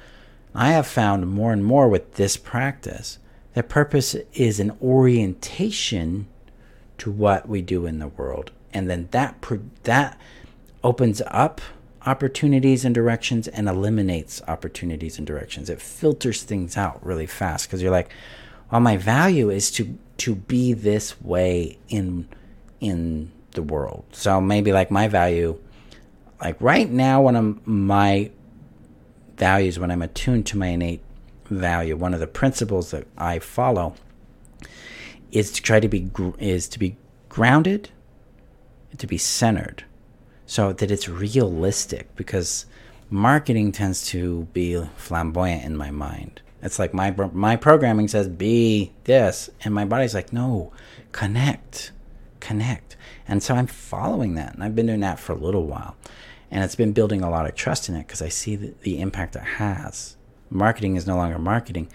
I 0.53 0.71
have 0.71 0.87
found 0.87 1.27
more 1.27 1.51
and 1.51 1.63
more 1.63 1.89
with 1.89 2.13
this 2.13 2.37
practice 2.37 3.19
that 3.53 3.69
purpose 3.69 4.15
is 4.33 4.59
an 4.59 4.77
orientation 4.81 6.27
to 6.97 7.11
what 7.11 7.47
we 7.47 7.61
do 7.61 7.85
in 7.85 7.99
the 7.99 8.07
world. 8.07 8.51
And 8.73 8.89
then 8.89 9.09
that, 9.11 9.43
that 9.83 10.19
opens 10.85 11.19
up 11.31 11.61
opportunities 12.05 12.85
and 12.85 12.93
directions 12.93 13.47
and 13.47 13.67
eliminates 13.67 14.39
opportunities 14.47 15.17
and 15.17 15.25
directions. 15.25 15.67
It 15.67 15.81
filters 15.81 16.43
things 16.43 16.77
out 16.77 17.03
really 17.03 17.25
fast 17.25 17.67
because 17.67 17.81
you're 17.81 17.91
like, 17.91 18.11
well, 18.71 18.81
my 18.81 18.95
value 18.95 19.49
is 19.49 19.71
to 19.71 19.97
to 20.17 20.35
be 20.35 20.73
this 20.73 21.19
way 21.21 21.79
in 21.89 22.27
in 22.79 23.31
the 23.51 23.63
world. 23.63 24.05
So 24.11 24.39
maybe 24.39 24.71
like 24.71 24.91
my 24.91 25.07
value, 25.07 25.59
like 26.39 26.61
right 26.61 26.89
now, 26.89 27.21
one 27.21 27.35
of 27.35 27.65
my 27.67 28.29
values 29.37 29.79
when 29.79 29.89
I'm 29.89 30.03
attuned 30.03 30.45
to 30.47 30.57
my 30.57 30.67
innate 30.67 31.01
value, 31.45 31.97
one 31.97 32.13
of 32.13 32.19
the 32.19 32.27
principles 32.27 32.91
that 32.91 33.07
I 33.17 33.39
follow 33.39 33.95
is 35.31 35.51
to 35.53 35.61
try 35.63 35.79
to 35.79 35.87
be 35.87 36.11
is 36.37 36.67
to 36.69 36.77
be 36.77 36.95
grounded, 37.27 37.89
to 38.95 39.07
be 39.07 39.17
centered, 39.17 39.83
so 40.45 40.73
that 40.73 40.91
it's 40.91 41.09
realistic. 41.09 42.15
Because 42.15 42.65
marketing 43.09 43.71
tends 43.71 44.05
to 44.07 44.47
be 44.53 44.81
flamboyant 44.97 45.63
in 45.63 45.77
my 45.77 45.91
mind. 45.91 46.41
It's 46.61 46.79
like 46.79 46.93
my 46.93 47.11
my 47.11 47.55
programming 47.55 48.07
says 48.07 48.27
be 48.27 48.91
this, 49.03 49.49
and 49.63 49.73
my 49.73 49.85
body's 49.85 50.15
like, 50.15 50.33
no, 50.33 50.71
connect, 51.11 51.91
connect. 52.39 52.97
And 53.27 53.43
so 53.43 53.55
I'm 53.55 53.67
following 53.67 54.35
that, 54.35 54.53
and 54.53 54.63
I've 54.63 54.75
been 54.75 54.87
doing 54.87 55.01
that 55.01 55.19
for 55.19 55.33
a 55.33 55.37
little 55.37 55.65
while, 55.65 55.95
and 56.49 56.63
it's 56.63 56.75
been 56.75 56.91
building 56.91 57.21
a 57.21 57.29
lot 57.29 57.45
of 57.45 57.55
trust 57.55 57.87
in 57.87 57.95
it 57.95 58.07
because 58.07 58.21
I 58.21 58.29
see 58.29 58.55
the, 58.55 58.73
the 58.81 58.99
impact 58.99 59.35
it 59.35 59.43
has. 59.43 60.15
Marketing 60.49 60.95
is 60.95 61.05
no 61.05 61.17
longer 61.17 61.37
marketing; 61.37 61.87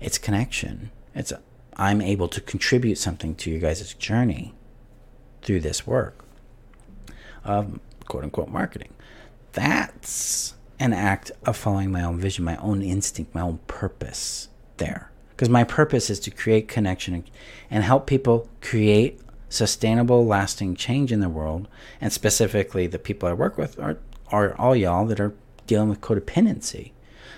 it's 0.00 0.18
connection. 0.18 0.90
It's 1.14 1.32
I'm 1.76 2.02
able 2.02 2.28
to 2.28 2.40
contribute 2.40 2.98
something 2.98 3.34
to 3.36 3.50
you 3.50 3.58
guys' 3.58 3.94
journey 3.94 4.54
through 5.42 5.60
this 5.60 5.86
work 5.86 6.23
of 7.44 7.78
quote 8.06 8.24
unquote 8.24 8.48
marketing. 8.48 8.92
That's 9.52 10.54
an 10.80 10.92
act 10.92 11.30
of 11.46 11.56
following 11.56 11.92
my 11.92 12.02
own 12.02 12.18
vision, 12.18 12.44
my 12.44 12.56
own 12.56 12.82
instinct, 12.82 13.34
my 13.34 13.40
own 13.40 13.58
purpose 13.66 14.48
there. 14.78 15.10
Because 15.30 15.48
my 15.48 15.64
purpose 15.64 16.10
is 16.10 16.20
to 16.20 16.30
create 16.30 16.68
connection 16.68 17.24
and 17.70 17.84
help 17.84 18.06
people 18.06 18.48
create 18.60 19.20
sustainable, 19.48 20.26
lasting 20.26 20.74
change 20.74 21.12
in 21.12 21.20
the 21.20 21.28
world. 21.28 21.68
And 22.00 22.12
specifically, 22.12 22.86
the 22.86 22.98
people 22.98 23.28
I 23.28 23.32
work 23.32 23.56
with 23.56 23.78
are, 23.78 23.98
are 24.30 24.54
all 24.58 24.76
y'all 24.76 25.06
that 25.06 25.20
are 25.20 25.34
dealing 25.66 25.88
with 25.88 26.00
codependency. 26.00 26.92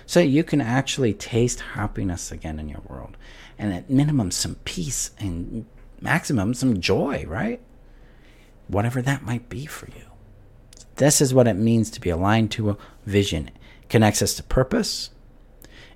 So 0.05 0.19
you 0.19 0.43
can 0.43 0.61
actually 0.61 1.13
taste 1.13 1.59
happiness 1.59 2.31
again 2.31 2.59
in 2.59 2.69
your 2.69 2.81
world. 2.87 3.17
And 3.57 3.73
at 3.73 3.89
minimum, 3.89 4.31
some 4.31 4.55
peace 4.63 5.11
and 5.19 5.65
maximum, 6.01 6.53
some 6.53 6.79
joy, 6.79 7.25
right? 7.27 7.59
Whatever 8.67 9.01
that 9.01 9.23
might 9.23 9.49
be 9.49 9.65
for 9.65 9.87
you. 9.87 10.03
This 10.97 11.21
is 11.21 11.33
what 11.33 11.47
it 11.47 11.53
means 11.53 11.89
to 11.91 12.01
be 12.01 12.09
aligned 12.09 12.51
to 12.51 12.71
a 12.71 12.77
vision. 13.05 13.49
It 13.83 13.89
connects 13.89 14.21
us 14.21 14.33
to 14.35 14.43
purpose. 14.43 15.11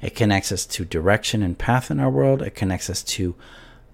It 0.01 0.15
connects 0.15 0.51
us 0.51 0.65
to 0.67 0.85
direction 0.85 1.43
and 1.43 1.57
path 1.57 1.91
in 1.91 1.99
our 1.99 2.09
world. 2.09 2.41
It 2.41 2.55
connects 2.55 2.89
us 2.89 3.03
to 3.03 3.35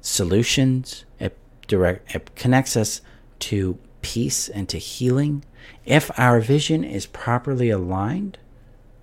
solutions. 0.01 1.05
It 1.19 1.37
direct 1.67 2.15
it 2.15 2.35
connects 2.35 2.77
us 2.77 3.01
to 3.39 3.77
peace 4.01 4.47
and 4.47 4.69
to 4.69 4.77
healing 4.77 5.43
if 5.85 6.17
our 6.17 6.39
vision 6.39 6.83
is 6.83 7.05
properly 7.05 7.69
aligned 7.69 8.37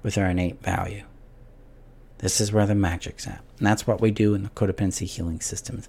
with 0.03 0.17
our 0.17 0.27
innate 0.27 0.63
value. 0.63 1.05
This 2.19 2.41
is 2.41 2.53
where 2.53 2.67
the 2.67 2.75
magic's 2.75 3.27
at. 3.27 3.43
And 3.59 3.67
that's 3.67 3.87
what 3.87 4.01
we 4.01 4.11
do 4.11 4.35
in 4.35 4.45
the 4.45 4.49
codependency 4.51 5.07
healing 5.07 5.41
systems. 5.41 5.89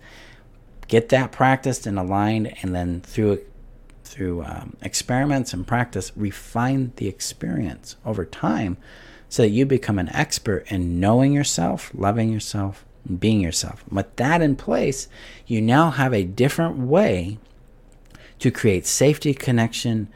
get 0.88 1.10
that 1.10 1.32
practiced 1.32 1.88
and 1.88 1.98
aligned, 1.98 2.54
and 2.62 2.76
then 2.76 3.02
through 3.02 3.40
through 4.06 4.44
um, 4.44 4.76
experiments 4.82 5.54
and 5.54 5.68
practice, 5.68 6.12
refine 6.16 6.94
the 6.96 7.08
experience 7.08 7.96
over 8.06 8.26
time 8.26 8.78
so 9.30 9.42
that 9.42 9.50
you 9.50 9.66
become 9.66 10.00
an 10.00 10.10
expert 10.10 10.66
in 10.72 11.00
knowing 11.00 11.34
yourself, 11.34 11.92
loving 11.94 12.32
yourself, 12.32 12.86
and 13.08 13.20
being 13.20 13.42
yourself. 13.42 13.84
With 13.92 14.16
that 14.16 14.42
in 14.42 14.56
place, 14.56 15.08
you 15.46 15.62
now 15.62 15.92
have 15.92 16.14
a 16.14 16.24
different 16.24 16.78
way 16.78 17.38
to 18.40 18.52
create 18.52 18.86
safety, 18.86 19.34
connection, 19.34 20.08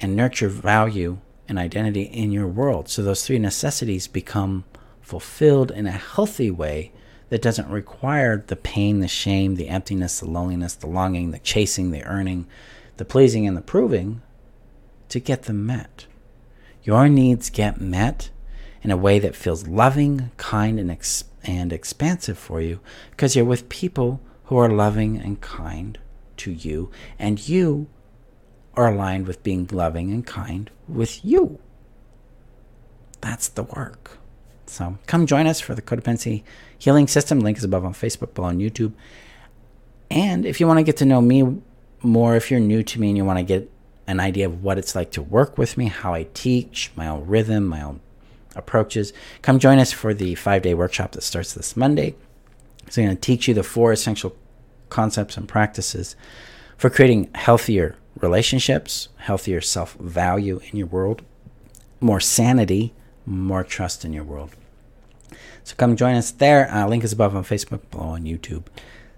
and 0.00 0.14
nurture 0.14 0.48
value 0.48 1.18
and 1.48 1.58
identity 1.58 2.02
in 2.02 2.30
your 2.30 2.46
world. 2.46 2.88
So 2.88 3.02
those 3.02 3.26
three 3.26 3.38
necessities 3.38 4.06
become 4.06 4.64
fulfilled 5.00 5.70
in 5.70 5.86
a 5.86 5.92
healthy 5.92 6.50
way 6.50 6.92
that 7.30 7.42
doesn't 7.42 7.68
require 7.68 8.44
the 8.46 8.56
pain, 8.56 9.00
the 9.00 9.08
shame, 9.08 9.56
the 9.56 9.68
emptiness, 9.68 10.20
the 10.20 10.30
loneliness, 10.30 10.74
the 10.74 10.86
longing, 10.86 11.30
the 11.30 11.38
chasing, 11.38 11.90
the 11.90 12.04
earning, 12.04 12.46
the 12.98 13.04
pleasing, 13.04 13.46
and 13.46 13.56
the 13.56 13.62
proving 13.62 14.20
to 15.08 15.18
get 15.18 15.44
them 15.44 15.64
met. 15.66 16.06
Your 16.82 17.08
needs 17.08 17.50
get 17.50 17.80
met 17.80 18.30
in 18.82 18.90
a 18.90 18.96
way 18.96 19.18
that 19.18 19.34
feels 19.34 19.66
loving, 19.66 20.30
kind, 20.36 20.78
and, 20.78 20.90
ex- 20.90 21.24
and 21.42 21.72
expansive 21.72 22.38
for 22.38 22.60
you 22.60 22.80
because 23.10 23.34
you're 23.34 23.44
with 23.44 23.68
people 23.68 24.20
who 24.44 24.56
are 24.56 24.70
loving 24.70 25.16
and 25.18 25.40
kind 25.40 25.98
to 26.38 26.52
you, 26.52 26.90
and 27.18 27.48
you 27.48 27.88
are 28.74 28.92
aligned 28.92 29.26
with 29.26 29.42
being 29.42 29.68
loving 29.72 30.12
and 30.12 30.26
kind 30.26 30.70
with 30.86 31.24
you. 31.24 31.58
That's 33.20 33.48
the 33.48 33.64
work. 33.64 34.18
So 34.66 34.98
come 35.06 35.26
join 35.26 35.46
us 35.46 35.60
for 35.60 35.74
the 35.74 35.82
codependency 35.82 36.44
healing 36.78 37.08
system. 37.08 37.40
Link 37.40 37.58
is 37.58 37.64
above 37.64 37.84
on 37.84 37.92
Facebook, 37.92 38.34
below 38.34 38.48
on 38.48 38.58
YouTube. 38.58 38.92
And 40.10 40.46
if 40.46 40.60
you 40.60 40.66
want 40.66 40.78
to 40.78 40.84
get 40.84 40.96
to 40.98 41.04
know 41.04 41.20
me 41.20 41.60
more, 42.02 42.36
if 42.36 42.50
you're 42.50 42.60
new 42.60 42.82
to 42.82 43.00
me 43.00 43.08
and 43.08 43.16
you 43.16 43.24
want 43.24 43.38
to 43.38 43.44
get 43.44 43.70
an 44.06 44.20
idea 44.20 44.46
of 44.46 44.62
what 44.62 44.78
it's 44.78 44.94
like 44.94 45.10
to 45.12 45.22
work 45.22 45.58
with 45.58 45.76
me, 45.76 45.86
how 45.86 46.14
I 46.14 46.26
teach, 46.34 46.90
my 46.96 47.08
own 47.08 47.26
rhythm, 47.26 47.66
my 47.66 47.82
own 47.82 48.00
approaches, 48.56 49.12
come 49.42 49.58
join 49.58 49.78
us 49.78 49.92
for 49.92 50.14
the 50.14 50.34
five 50.34 50.62
day 50.62 50.74
workshop 50.74 51.12
that 51.12 51.22
starts 51.22 51.54
this 51.54 51.76
Monday. 51.76 52.14
So, 52.88 53.02
I'm 53.02 53.08
going 53.08 53.16
to 53.16 53.20
teach 53.20 53.48
you 53.48 53.54
the 53.54 53.62
four 53.62 53.92
essential 53.92 54.34
concepts 54.88 55.36
and 55.36 55.46
practices 55.46 56.16
for 56.76 56.88
creating 56.88 57.28
healthier 57.34 57.96
relationships, 58.20 59.08
healthier 59.18 59.60
self 59.60 59.94
value 59.94 60.60
in 60.70 60.78
your 60.78 60.86
world, 60.86 61.22
more 62.00 62.20
sanity, 62.20 62.94
more 63.26 63.64
trust 63.64 64.04
in 64.04 64.12
your 64.12 64.24
world. 64.24 64.50
So 65.64 65.74
come 65.76 65.96
join 65.96 66.14
us 66.14 66.30
there. 66.30 66.72
Uh, 66.72 66.86
link 66.86 67.04
is 67.04 67.12
above 67.12 67.36
on 67.36 67.44
Facebook, 67.44 67.90
below 67.90 68.04
on 68.04 68.24
YouTube. 68.24 68.64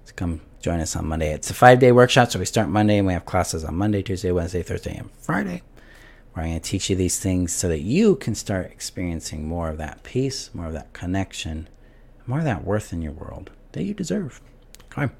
So 0.05 0.13
come 0.17 0.41
join 0.61 0.81
us 0.81 0.95
on 0.95 1.07
Monday. 1.07 1.33
It's 1.33 1.51
a 1.51 1.55
five 1.55 1.79
day 1.79 1.91
workshop, 1.91 2.31
so 2.31 2.39
we 2.39 2.45
start 2.45 2.69
Monday 2.69 2.99
and 2.99 3.07
we 3.07 3.15
have 3.15 3.25
classes 3.25 3.65
on 3.65 3.75
Monday, 3.77 4.03
Tuesday, 4.03 4.31
Wednesday, 4.31 4.63
Thursday, 4.63 4.97
and 4.97 5.11
Friday. 5.19 5.63
Where 6.33 6.45
I'm 6.45 6.53
going 6.53 6.61
to 6.61 6.69
teach 6.69 6.91
you 6.91 6.97
these 6.97 7.19
things 7.19 7.53
so 7.53 7.69
that 7.69 7.81
you 7.81 8.15
can 8.17 8.35
start 8.35 8.67
experiencing 8.67 9.49
more 9.49 9.69
of 9.69 9.79
that 9.79 10.05
peace, 10.05 10.51
more 10.55 10.67
of 10.67 10.73
that 10.75 10.93
connection, 10.93 11.69
more 12.27 12.39
of 12.39 12.45
that 12.45 12.65
worth 12.65 12.93
in 12.93 13.03
your 13.03 13.13
world 13.13 13.51
that 13.73 13.83
you 13.83 13.95
deserve. 13.95 14.41
Okay. 14.97 15.13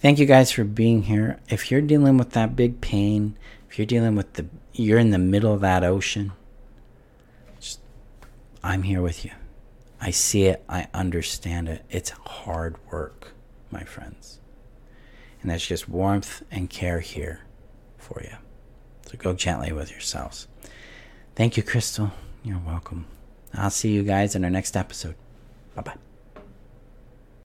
Thank 0.00 0.18
you 0.18 0.26
guys 0.26 0.50
for 0.50 0.64
being 0.64 1.04
here. 1.04 1.38
If 1.48 1.70
you're 1.70 1.80
dealing 1.80 2.16
with 2.16 2.30
that 2.30 2.56
big 2.56 2.80
pain, 2.80 3.36
if 3.70 3.78
you're 3.78 3.86
dealing 3.86 4.16
with 4.16 4.32
the, 4.32 4.46
you're 4.72 4.98
in 4.98 5.10
the 5.10 5.18
middle 5.18 5.52
of 5.54 5.60
that 5.60 5.84
ocean, 5.84 6.32
just, 7.60 7.78
I'm 8.64 8.82
here 8.82 9.00
with 9.02 9.24
you. 9.24 9.30
I 10.00 10.10
see 10.10 10.46
it. 10.46 10.64
I 10.68 10.88
understand 10.92 11.68
it. 11.68 11.84
It's 11.88 12.10
hard 12.10 12.76
work, 12.90 13.34
my 13.70 13.84
friends. 13.84 14.40
And 15.42 15.50
that's 15.50 15.66
just 15.66 15.88
warmth 15.88 16.42
and 16.50 16.70
care 16.70 17.00
here 17.00 17.40
for 17.98 18.22
you. 18.22 18.36
So 19.06 19.18
go 19.18 19.34
gently 19.34 19.72
with 19.72 19.90
yourselves. 19.90 20.46
Thank 21.34 21.56
you, 21.56 21.62
Crystal. 21.62 22.12
You're 22.44 22.62
welcome. 22.64 23.06
I'll 23.54 23.70
see 23.70 23.92
you 23.92 24.02
guys 24.02 24.34
in 24.34 24.44
our 24.44 24.50
next 24.50 24.76
episode. 24.76 25.16
Bye 25.74 25.82
bye. 25.82 26.11